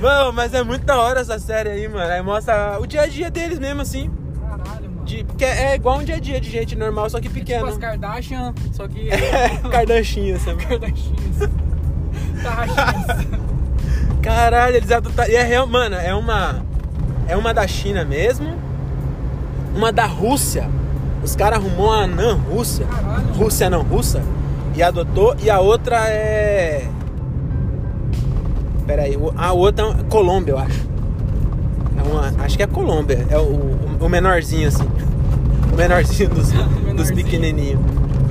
Mano, 0.02 0.32
mas 0.34 0.54
é 0.54 0.63
muito 0.63 0.86
da 0.86 0.97
hora 0.99 1.19
essa 1.19 1.38
série 1.39 1.69
aí, 1.69 1.88
mano. 1.88 2.12
Aí 2.12 2.21
mostra 2.21 2.80
o 2.80 2.86
dia 2.88 3.02
a 3.02 3.08
dia 3.08 3.30
deles 3.30 3.60
mesmo, 3.60 3.82
assim. 3.82 4.10
Caralho, 4.41 4.89
mano. 4.89 5.04
De, 5.06 5.23
porque 5.23 5.43
é 5.45 5.75
igual 5.75 5.97
um 5.99 6.04
dia 6.04 6.15
a 6.15 6.19
dia 6.19 6.39
de 6.39 6.49
gente 6.49 6.75
normal, 6.75 7.10
só 7.10 7.17
que 7.19 7.28
Tipo 7.28 7.39
pequeno. 7.39 7.65
as 7.67 7.78
Kardashian, 7.78 8.54
só 8.71 8.88
que... 8.88 9.10
É, 9.10 9.49
Kardashian, 9.69 10.38
sabe? 10.39 10.65
Kardashians. 10.65 11.49
Caralho, 14.21 14.75
eles 14.75 14.91
adotaram. 14.91 15.32
E 15.32 15.36
é 15.36 15.43
real, 15.43 15.67
mano, 15.67 15.95
é 15.95 16.13
uma. 16.13 16.63
É 17.28 17.36
uma 17.36 17.54
da 17.54 17.67
China 17.67 18.04
mesmo. 18.04 18.56
Uma 19.75 19.91
da 19.91 20.06
Rússia. 20.06 20.69
Os 21.23 21.36
caras 21.36 21.60
arrumou 21.60 21.88
uma 21.88 22.04
anã 22.04 22.34
russa. 22.34 22.84
Caralho. 22.86 23.34
Rússia 23.34 23.69
não 23.69 23.82
russa. 23.82 24.21
E 24.75 24.82
adotou. 24.84 25.36
E 25.41 25.49
a 25.49 25.60
outra 25.60 26.08
é. 26.10 26.88
Pera 28.89 29.04
aí. 29.04 29.15
A 29.38 29.54
outra 29.54 29.86
é 29.86 30.04
Colômbia, 30.10 30.54
eu 30.54 30.58
acho. 30.58 30.89
É 31.95 32.02
uma, 32.12 32.43
acho 32.43 32.58
que 32.58 32.63
é 32.63 32.65
Colômbia. 32.67 33.23
É 33.30 33.38
o, 33.38 33.41
o- 34.02 34.10
menorzinho, 34.10 34.67
assim. 34.67 34.88
O 35.71 35.75
menorzinho 35.75 36.28
dos, 36.30 36.49
dos 36.97 37.12
pequenininhos. 37.12 37.80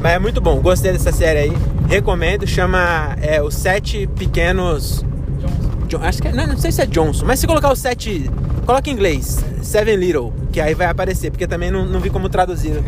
Mas 0.02 0.12
é 0.14 0.18
muito 0.18 0.40
bom. 0.40 0.58
Gostei 0.60 0.90
dessa 0.90 1.12
série 1.12 1.38
aí. 1.38 1.52
Recomendo. 1.88 2.44
Chama 2.44 3.16
é, 3.22 3.40
Os 3.40 3.54
Sete 3.54 4.08
Pequenos. 4.18 5.04
Johnson. 5.38 5.86
John- 5.86 6.02
acho 6.02 6.20
que 6.20 6.26
é, 6.26 6.32
não, 6.32 6.44
não 6.48 6.58
sei 6.58 6.72
se 6.72 6.82
é 6.82 6.86
Johnson, 6.86 7.24
mas 7.24 7.38
se 7.38 7.46
colocar 7.46 7.72
os 7.72 7.78
sete. 7.78 8.28
Coloca 8.66 8.90
em 8.90 8.92
inglês, 8.94 9.38
Seven 9.62 9.94
Little, 9.94 10.32
que 10.50 10.60
aí 10.60 10.74
vai 10.74 10.88
aparecer, 10.88 11.30
porque 11.30 11.46
também 11.46 11.70
não, 11.70 11.86
não 11.86 12.00
vi 12.00 12.10
como 12.10 12.28
traduzir. 12.28 12.82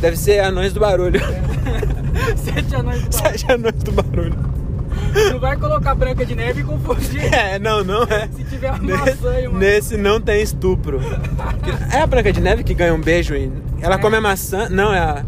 Deve 0.00 0.16
ser 0.16 0.38
Anões 0.46 0.72
do 0.72 0.78
Barulho. 0.78 1.20
Sete 2.36 2.76
anões 2.76 3.02
do 3.02 3.12
Sete 3.14 3.50
Anões 3.52 3.74
do 3.82 3.90
Barulho. 3.90 4.45
Não 5.36 5.40
vai 5.42 5.54
colocar 5.58 5.94
Branca 5.94 6.24
de 6.24 6.34
Neve 6.34 6.62
e 6.62 6.64
confundir. 6.64 7.20
É, 7.34 7.58
não, 7.58 7.84
não 7.84 8.04
é. 8.04 8.26
Se 8.34 8.42
tiver 8.44 8.70
uma 8.70 8.78
Nesse, 8.78 8.98
maçã 9.10 9.30
aí, 9.32 9.46
mano. 9.46 9.58
nesse 9.58 9.96
não 9.98 10.18
tem 10.18 10.40
estupro. 10.42 10.98
É 11.92 12.00
a 12.00 12.06
Branca 12.06 12.32
de 12.32 12.40
Neve 12.40 12.64
que 12.64 12.72
ganha 12.72 12.94
um 12.94 13.00
beijo 13.00 13.34
e 13.36 13.52
ela 13.82 13.96
É. 13.96 13.98
come 13.98 14.16
a 14.16 14.20
maçã. 14.22 14.66
Não, 14.70 14.94
é 14.94 14.98
a. 14.98 15.24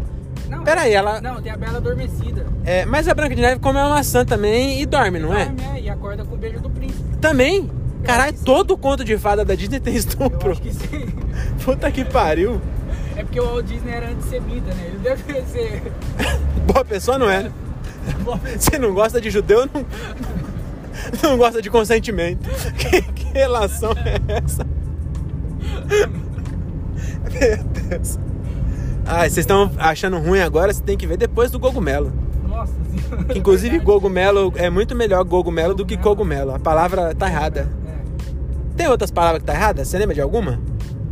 Não, 0.49 0.63
Pera 0.63 0.81
aí, 0.81 0.93
ela- 0.93 1.21
Não, 1.21 1.39
tem 1.39 1.51
a 1.51 1.57
Bela 1.57 1.77
Adormecida. 1.77 2.43
É, 2.65 2.85
mas 2.87 3.07
a 3.07 3.13
Branca 3.13 3.35
de 3.35 3.41
Neve 3.43 3.59
come 3.59 3.77
a 3.77 3.87
maçã 3.87 4.25
também 4.25 4.81
e 4.81 4.85
dorme, 4.87 5.19
não 5.19 5.31
é? 5.31 5.45
Dorme, 5.45 5.77
é, 5.77 5.81
E 5.81 5.89
acorda 5.91 6.25
com 6.25 6.33
o 6.33 6.37
beijo 6.39 6.59
do 6.59 6.71
príncipe. 6.71 7.03
Também? 7.21 7.69
Caralho, 8.03 8.33
todo 8.43 8.75
conto 8.75 9.03
de 9.05 9.15
fada 9.15 9.45
da 9.45 9.53
Disney 9.53 9.79
tem 9.79 9.93
Eu 9.93 9.99
estupro. 9.99 10.51
acho 10.53 10.61
que 10.61 10.73
sim. 10.73 11.05
Puta 11.63 11.91
que 11.91 12.03
pariu. 12.03 12.59
É 13.15 13.23
porque 13.23 13.39
o 13.39 13.45
Walt 13.45 13.65
Disney 13.67 13.91
era 13.93 14.07
antissemita, 14.09 14.73
né? 14.73 14.85
Ele 14.87 14.97
deve 15.03 15.21
ser. 15.43 15.83
Boa 16.65 16.83
pessoa 16.83 17.19
não 17.19 17.29
é. 17.29 17.51
Você 18.57 18.77
não 18.77 18.93
gosta 18.93 19.19
de 19.21 19.29
judeu, 19.29 19.69
não, 19.73 19.85
não 21.23 21.37
gosta 21.37 21.61
de 21.61 21.69
consentimento. 21.69 22.47
Que, 22.77 23.01
que 23.01 23.23
relação 23.33 23.91
é 23.91 24.19
essa? 24.43 24.65
Meu 27.31 27.63
Deus. 27.89 28.19
Ah, 29.05 29.19
vocês 29.21 29.39
estão 29.39 29.71
achando 29.77 30.17
ruim 30.19 30.39
agora? 30.39 30.73
Você 30.73 30.83
tem 30.83 30.97
que 30.97 31.07
ver 31.07 31.17
depois 31.17 31.49
do 31.51 31.59
cogumelo. 31.59 32.11
Nossa 32.47 32.73
senhora. 32.73 33.37
Inclusive, 33.37 33.77
Verdade. 33.77 33.85
cogumelo 33.85 34.53
é 34.55 34.69
muito 34.69 34.95
melhor 34.95 35.25
cogumelo 35.25 35.73
do 35.73 35.85
que 35.85 35.97
cogumelo. 35.97 36.53
A 36.53 36.59
palavra 36.59 37.15
tá 37.15 37.27
errada. 37.27 37.67
É. 37.87 38.75
Tem 38.75 38.87
outras 38.87 39.11
palavras 39.11 39.41
que 39.41 39.47
tá 39.47 39.53
errada? 39.53 39.83
Você 39.85 39.97
lembra 39.97 40.13
de 40.15 40.21
alguma? 40.21 40.59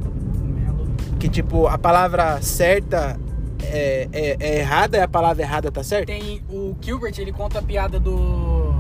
Cogumelo. 0.04 0.88
Que 1.20 1.28
tipo, 1.30 1.68
a 1.68 1.78
palavra 1.78 2.42
certa 2.42 3.18
é, 3.64 4.08
é- 4.12 4.38
é 4.40 4.60
errada 4.60 4.98
e 4.98 5.02
a 5.02 5.08
palavra 5.08 5.44
errada 5.44 5.72
tá 5.72 5.84
certa? 5.84 6.08
Tem 6.08 6.42
o 6.50 6.76
Gilbert, 6.82 7.14
ele 7.18 7.32
conta 7.32 7.60
a 7.60 7.62
piada 7.62 8.00
do. 8.00 8.74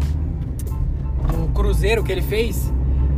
do 1.27 1.47
cruzeiro 1.53 2.03
que 2.03 2.11
ele 2.11 2.21
fez. 2.21 2.73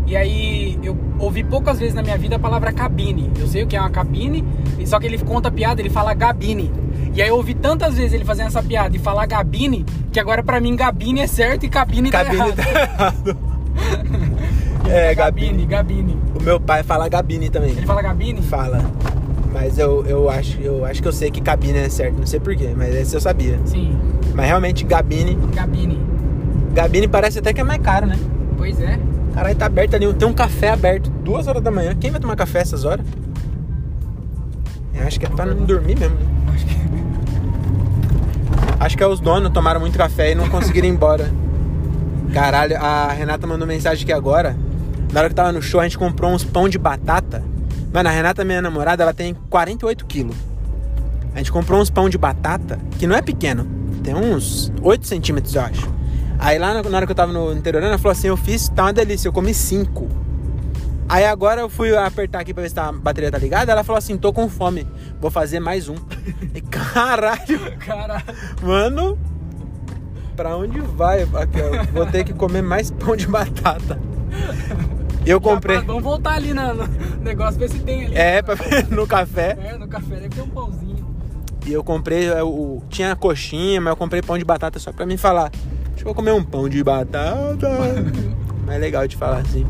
E 0.08 0.16
aí 0.18 0.80
eu 0.82 0.98
ouvi 1.20 1.44
poucas 1.44 1.78
vezes 1.78 1.94
na 1.94 2.02
minha 2.02 2.18
vida 2.18 2.38
a 2.38 2.40
palavra 2.40 2.72
cabine. 2.74 3.30
Eu 3.38 3.48
sei 3.48 3.62
o 3.64 3.68
que 3.68 3.76
é 3.76 3.80
uma 3.80 3.92
cabine, 3.92 4.44
e 4.80 4.88
só 4.88 5.00
que 5.00 5.06
ele 5.06 5.20
conta 5.20 5.50
a 5.50 5.52
piada, 5.52 5.82
ele 5.82 5.90
fala 5.90 6.14
gabine. 6.16 6.72
E 7.14 7.22
aí 7.22 7.30
eu 7.30 7.36
ouvi 7.36 7.54
tantas 7.54 7.96
vezes 7.96 8.14
ele 8.14 8.26
fazendo 8.26 8.48
essa 8.48 8.64
piada 8.64 8.96
e 8.96 9.00
falar 9.00 9.28
gabine, 9.28 9.86
que 10.12 10.20
agora 10.20 10.42
pra 10.42 10.60
mim 10.60 10.76
gabine 10.76 11.22
é 11.22 11.28
certo 11.28 11.66
e 11.66 11.70
cabine, 11.70 12.10
tá 12.10 12.24
Gabine 12.24 12.42
errado. 12.42 12.56
tá 12.56 12.70
errado. 12.70 13.38
É, 14.90 15.14
gabine, 15.14 15.66
gabine. 15.68 16.18
O 16.40 16.42
meu 16.42 16.60
pai 16.60 16.82
fala 16.82 17.08
Gabine 17.08 17.48
também. 17.50 17.72
Ele 17.72 17.86
fala 17.86 18.02
gabine? 18.02 18.42
Fala. 18.42 18.82
Mas 19.54 19.78
eu, 19.80 20.06
eu, 20.06 20.30
acho, 20.30 20.60
eu 20.62 20.86
acho 20.86 21.02
que 21.02 21.08
eu 21.08 21.12
sei 21.12 21.32
que 21.32 21.42
cabine 21.42 21.80
é 21.80 21.90
certo. 21.90 22.18
Não 22.20 22.26
sei 22.28 22.40
porquê, 22.40 22.74
mas 22.78 22.94
esse 22.96 23.16
eu 23.16 23.22
sabia. 23.22 23.60
Sim, 23.66 23.98
Mas 24.36 24.46
realmente, 24.46 24.84
Gabine. 24.86 25.38
gabine. 25.54 26.00
Gabine 26.74 27.08
parece 27.08 27.40
até 27.40 27.52
que 27.52 27.60
é 27.60 27.64
mais 27.64 27.82
caro, 27.82 28.06
né? 28.06 28.16
Pois 28.58 28.80
é. 28.80 29.00
Caralho, 29.34 29.56
tá 29.56 29.66
aberto 29.66 29.96
ali. 29.96 30.14
Tem 30.14 30.28
um 30.28 30.34
café 30.34 30.70
aberto. 30.70 31.10
Duas 31.10 31.48
horas 31.48 31.64
da 31.64 31.72
manhã. 31.72 31.96
Quem 32.00 32.12
vai 32.12 32.20
tomar 32.20 32.36
café 32.36 32.60
essas 32.60 32.86
horas? 32.86 33.06
Eu 34.94 35.08
acho 35.08 35.20
que 35.20 35.26
é 35.26 35.30
pra 35.30 35.46
não 35.46 35.66
dormir 35.66 35.98
mesmo. 35.98 36.16
né? 36.16 36.26
Acho 36.54 36.66
que 36.66 36.76
Acho 38.80 38.98
que 38.98 39.04
é 39.04 39.08
os 39.08 39.20
donos 39.20 39.52
tomaram 39.52 39.80
muito 39.80 39.98
café 39.98 40.32
e 40.32 40.36
não 40.36 40.48
conseguiram 40.50 40.88
ir 40.88 40.92
embora. 40.92 41.30
Caralho, 42.34 42.78
a 42.78 43.08
Renata 43.12 43.48
mandou 43.48 43.68
mensagem 43.68 44.04
aqui 44.04 44.14
agora. 44.14 44.56
Na 45.12 45.22
hora 45.22 45.30
que 45.30 45.36
tava 45.36 45.52
no 45.52 45.62
show, 45.62 45.80
a 45.80 45.84
gente 45.84 45.98
comprou 45.98 46.32
uns 46.32 46.44
pão 46.44 46.70
de 46.70 46.78
batata. 46.78 47.44
Mano, 47.92 48.10
a 48.10 48.12
Renata, 48.12 48.44
minha 48.44 48.62
namorada, 48.62 49.04
ela 49.04 49.14
tem 49.14 49.34
48 49.50 50.06
quilos. 50.06 50.36
A 51.34 51.40
gente 51.40 51.52
comprou 51.52 51.80
uns 51.80 51.90
pão 51.90 52.10
de 52.10 52.18
batata, 52.18 52.80
que 52.98 53.08
não 53.08 53.16
é 53.16 53.22
pequeno. 53.22 53.68
Tem 54.04 54.14
uns 54.16 54.72
8 54.82 55.08
centímetros, 55.08 55.56
eu 55.56 55.62
acho. 55.62 55.90
Aí 56.38 56.58
lá 56.58 56.74
na 56.74 56.84
na 56.84 56.98
hora 56.98 57.06
que 57.06 57.12
eu 57.12 57.16
tava 57.16 57.34
no 57.34 57.52
interior, 57.52 57.84
ela 57.84 57.98
falou 57.98 58.12
assim, 58.12 58.28
eu 58.28 58.38
fiz, 58.38 58.70
tá 58.70 58.84
uma 58.84 58.94
delícia, 58.94 59.28
eu 59.28 59.34
comi 59.34 59.54
5. 59.54 60.08
Aí 61.08 61.26
agora 61.26 61.62
eu 61.62 61.70
fui 61.70 61.96
apertar 61.96 62.40
aqui 62.40 62.54
pra 62.54 62.62
ver 62.62 62.70
se 62.70 62.80
a 62.80 62.92
bateria 62.92 63.32
tá 63.32 63.38
ligada. 63.38 63.72
Ela 63.72 63.84
falou 63.84 63.98
assim, 63.98 64.16
tô 64.16 64.32
com 64.32 64.48
fome, 64.48 64.88
vou 65.20 65.32
fazer 65.32 65.60
mais 65.60 65.90
um. 65.90 65.96
E, 66.54 66.62
caralho, 66.62 67.78
Caralho. 67.80 68.24
Mano, 68.62 69.18
pra 70.36 70.56
onde 70.56 70.80
vai? 70.80 71.24
Aqui, 71.24 71.92
vou 71.92 72.06
ter 72.06 72.24
que 72.24 72.34
comer 72.34 72.62
mais 72.62 72.92
pão 72.92 73.16
de 73.16 73.28
batata. 73.28 74.00
Eu 75.26 75.40
comprei. 75.42 75.80
Vamos 75.82 76.04
voltar 76.04 76.34
ali 76.34 76.54
na- 76.54 76.74
no 76.74 76.88
negócio, 77.22 77.60
ver 77.60 77.70
se 77.70 77.80
tem 77.80 78.06
ali. 78.06 78.16
É, 78.16 78.42
pra 78.42 78.56
no 78.90 79.06
café. 79.06 79.58
É, 79.64 79.78
no 79.78 79.88
café 79.88 80.16
deve 80.16 80.30
ter 80.30 80.42
um 80.42 80.48
pãozinho. 80.48 81.06
E 81.66 81.72
eu 81.74 81.84
comprei. 81.84 82.28
é, 82.28 82.42
o, 82.44 82.82
tinha 82.90 83.16
coxinha, 83.16 83.80
mas 83.82 83.92
eu 83.92 83.98
comprei 83.98 84.22
pão 84.22 84.38
de 84.38 84.46
batata 84.46 84.80
só 84.80 84.92
pra 84.92 85.06
mim 85.06 85.18
falar. 85.18 85.52
Deixa 85.94 86.08
eu 86.10 86.16
comer 86.16 86.32
um 86.32 86.44
pão 86.44 86.70
de 86.70 86.82
batata. 86.84 87.70
Mas 88.66 88.76
é 88.76 88.78
legal 88.78 89.08
de 89.08 89.18
falar 89.18 89.40
assim. 89.40 89.66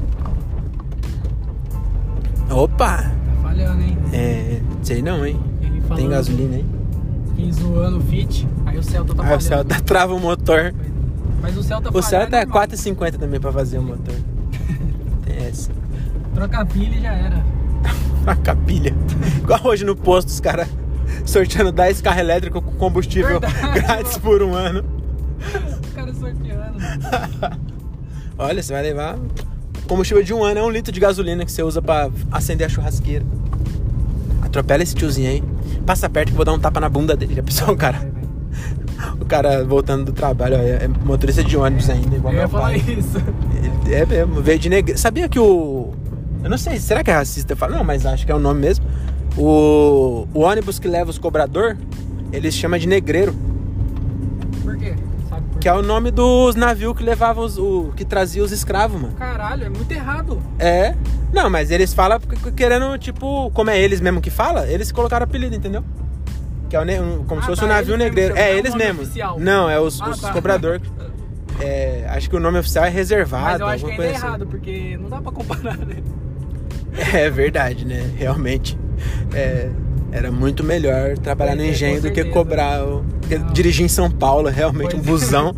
Opa! 2.51 2.97
Tá 2.97 3.11
falhando, 3.41 3.81
hein? 3.81 3.97
É. 4.13 4.59
Sei 4.83 5.01
não, 5.01 5.25
hein? 5.25 5.39
Tem 5.95 6.09
gasolina, 6.09 6.57
hein? 6.57 6.65
Que 7.35 7.51
zoando 7.51 7.97
o 7.97 8.01
Fit, 8.01 8.47
aí 8.65 8.77
o 8.77 8.83
Celta 8.83 9.15
tá 9.15 9.23
Aí 9.23 9.27
o 9.27 9.39
falhando. 9.41 9.43
Celta 9.43 9.81
trava 9.81 10.13
o 10.13 10.19
motor. 10.19 10.73
Mas 11.41 11.55
o 11.57 11.63
Celta 11.63 11.89
O 11.97 12.01
Celta 12.01 12.37
é 12.37 12.45
normal. 12.45 12.67
4,50 12.67 13.17
também 13.17 13.39
pra 13.39 13.51
fazer 13.51 13.77
o 13.77 13.83
motor. 13.83 14.13
Troca 16.33 16.59
a 16.59 16.65
pilha 16.65 16.95
e 16.95 17.01
já 17.01 17.13
era. 17.13 17.43
A 18.27 18.35
capilha. 18.35 18.93
Igual 19.37 19.61
hoje 19.63 19.83
no 19.85 19.95
posto, 19.95 20.27
os 20.27 20.39
caras 20.39 20.67
sorteando 21.25 21.71
10 21.71 22.01
carros 22.01 22.19
elétricos 22.19 22.63
com 22.63 22.71
combustível 22.73 23.39
Verdade, 23.39 23.71
grátis 23.79 24.17
por 24.17 24.43
um 24.43 24.53
ano. 24.53 24.83
O 25.81 25.95
cara 25.95 26.13
sorteando. 26.13 26.77
Olha, 28.37 28.61
você 28.61 28.73
vai 28.73 28.83
levar. 28.83 29.17
Combustível 29.87 30.21
de 30.23 30.33
um 30.33 30.43
ano 30.43 30.59
é 30.59 30.63
um 30.63 30.69
litro 30.69 30.91
de 30.91 30.99
gasolina 30.99 31.45
que 31.45 31.51
você 31.51 31.63
usa 31.63 31.81
pra 31.81 32.09
acender 32.31 32.67
a 32.67 32.69
churrasqueira. 32.69 33.25
Atropela 34.41 34.83
esse 34.83 34.93
tiozinho 34.93 35.29
aí. 35.29 35.43
Passa 35.85 36.09
perto 36.09 36.27
que 36.27 36.33
eu 36.33 36.37
vou 36.37 36.45
dar 36.45 36.53
um 36.53 36.59
tapa 36.59 36.79
na 36.79 36.89
bunda 36.89 37.15
dele. 37.15 37.35
Já 37.35 37.43
pensou 37.43 37.75
cara? 37.75 38.18
Cara 39.29 39.63
voltando 39.63 40.05
do 40.05 40.11
trabalho, 40.11 40.57
ó, 40.57 40.59
é 40.59 40.87
motorista 41.05 41.43
de 41.43 41.55
ônibus 41.55 41.87
ainda, 41.89 42.15
igual 42.15 42.33
Eu 42.33 42.39
ia 42.39 42.47
meu 42.47 42.49
falar 42.49 42.69
pai. 42.71 42.77
isso. 42.77 43.17
Ele 43.85 43.93
é 43.93 44.05
mesmo, 44.05 44.41
veio 44.41 44.57
de 44.59 44.69
negro. 44.69 44.97
Sabia 44.97 45.29
que 45.29 45.39
o. 45.39 45.93
Eu 46.43 46.49
não 46.49 46.57
sei, 46.57 46.79
será 46.79 47.03
que 47.03 47.11
é 47.11 47.13
racista? 47.13 47.53
Eu 47.53 47.57
falo, 47.57 47.75
não, 47.75 47.83
mas 47.83 48.05
acho 48.05 48.25
que 48.25 48.31
é 48.31 48.35
o 48.35 48.39
nome 48.39 48.59
mesmo. 48.61 48.85
O, 49.37 50.27
o 50.33 50.39
ônibus 50.39 50.79
que 50.79 50.87
leva 50.87 51.09
os 51.11 51.19
cobrador, 51.19 51.77
eles 52.33 52.55
chamam 52.55 52.79
de 52.79 52.87
negreiro. 52.87 53.35
Por 54.63 54.75
quê? 54.77 54.95
Sabe 55.29 55.43
por 55.51 55.59
Que 55.59 55.69
é 55.69 55.73
o 55.73 55.83
nome 55.83 56.09
dos 56.09 56.55
navios 56.55 56.97
que 56.97 57.03
levavam 57.03 57.45
os. 57.45 57.57
O, 57.57 57.91
que 57.95 58.03
trazia 58.03 58.43
os 58.43 58.51
escravos, 58.51 58.99
mano. 58.99 59.13
Caralho, 59.13 59.65
é 59.65 59.69
muito 59.69 59.91
errado. 59.91 60.41
É. 60.57 60.95
Não, 61.31 61.49
mas 61.51 61.69
eles 61.69 61.93
falam 61.93 62.19
querendo, 62.55 62.97
tipo, 62.97 63.51
como 63.51 63.69
é 63.69 63.79
eles 63.79 64.01
mesmo 64.01 64.19
que 64.19 64.31
fala, 64.31 64.67
eles 64.67 64.91
colocaram 64.91 65.25
apelido, 65.25 65.55
entendeu? 65.55 65.83
Que 66.69 66.75
é 66.75 66.81
um- 67.01 67.23
como 67.25 67.39
Ah, 67.39 67.43
se 67.43 67.47
fosse 67.49 67.61
tá, 67.61 67.65
um 67.65 67.69
navio 67.69 67.97
negreiro. 67.97 68.37
É, 68.37 68.51
é 68.51 68.57
eles 68.57 68.73
o 68.73 68.77
nome 68.77 68.85
mesmo. 68.85 69.01
oficial. 69.01 69.39
Não, 69.39 69.69
é 69.69 69.79
os, 69.79 69.99
Ah, 70.01 70.09
os 70.09 70.21
tá. 70.21 70.31
cobrador. 70.31 70.79
É, 71.61 72.05
acho 72.11 72.29
que 72.29 72.37
o 72.37 72.39
nome 72.39 72.57
oficial 72.57 72.85
é 72.85 72.89
reservado. 72.89 73.43
Mas 73.45 73.59
eu 73.59 73.67
acho 73.67 73.85
que 73.85 73.91
ainda 73.91 74.03
é 74.03 74.07
coisa 74.07 74.17
assim. 74.17 74.27
errado, 74.27 74.47
porque 74.47 74.97
não 75.01 75.09
dá 75.09 75.21
pra 75.21 75.31
comparar, 75.33 75.77
né? 75.77 75.97
É 77.13 77.29
verdade, 77.29 77.83
né? 77.85 78.09
Realmente. 78.15 78.79
é, 79.33 79.69
era 80.11 80.31
muito 80.31 80.63
melhor 80.63 81.17
trabalhar 81.17 81.55
no 81.55 81.61
é, 81.61 81.67
engenho 81.67 82.01
do 82.01 82.11
que 82.11 82.23
cobrar. 82.25 82.85
o- 82.85 83.03
dirigir 83.51 83.83
em 83.85 83.89
São 83.89 84.09
Paulo, 84.09 84.47
realmente, 84.47 84.95
um 84.95 84.99
Pois 84.99 85.05
é. 85.05 85.11
busão. 85.11 85.55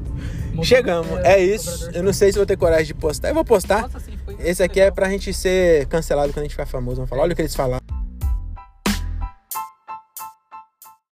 Chegamos, 0.62 1.08
é 1.24 1.38
isso. 1.42 1.88
Eu 1.94 2.02
não 2.02 2.12
sei 2.12 2.30
se 2.30 2.36
vou 2.36 2.44
ter 2.46 2.56
coragem 2.58 2.86
de 2.86 2.94
postar. 2.94 3.28
Eu 3.28 3.34
vou 3.34 3.44
postar. 3.44 3.82
Nossa, 3.82 4.00
sim, 4.00 4.12
Esse 4.40 4.62
aqui 4.62 4.80
é 4.80 4.84
legal. 4.84 4.96
pra 4.96 5.08
gente 5.08 5.32
ser 5.32 5.86
cancelado 5.86 6.28
quando 6.32 6.40
a 6.40 6.42
gente 6.42 6.50
ficar 6.52 6.66
famoso. 6.66 6.96
Vamos 6.96 7.08
falar, 7.10 7.22
olha 7.22 7.32
o 7.32 7.36
que 7.36 7.40
eles 7.42 7.54
falaram. 7.54 7.82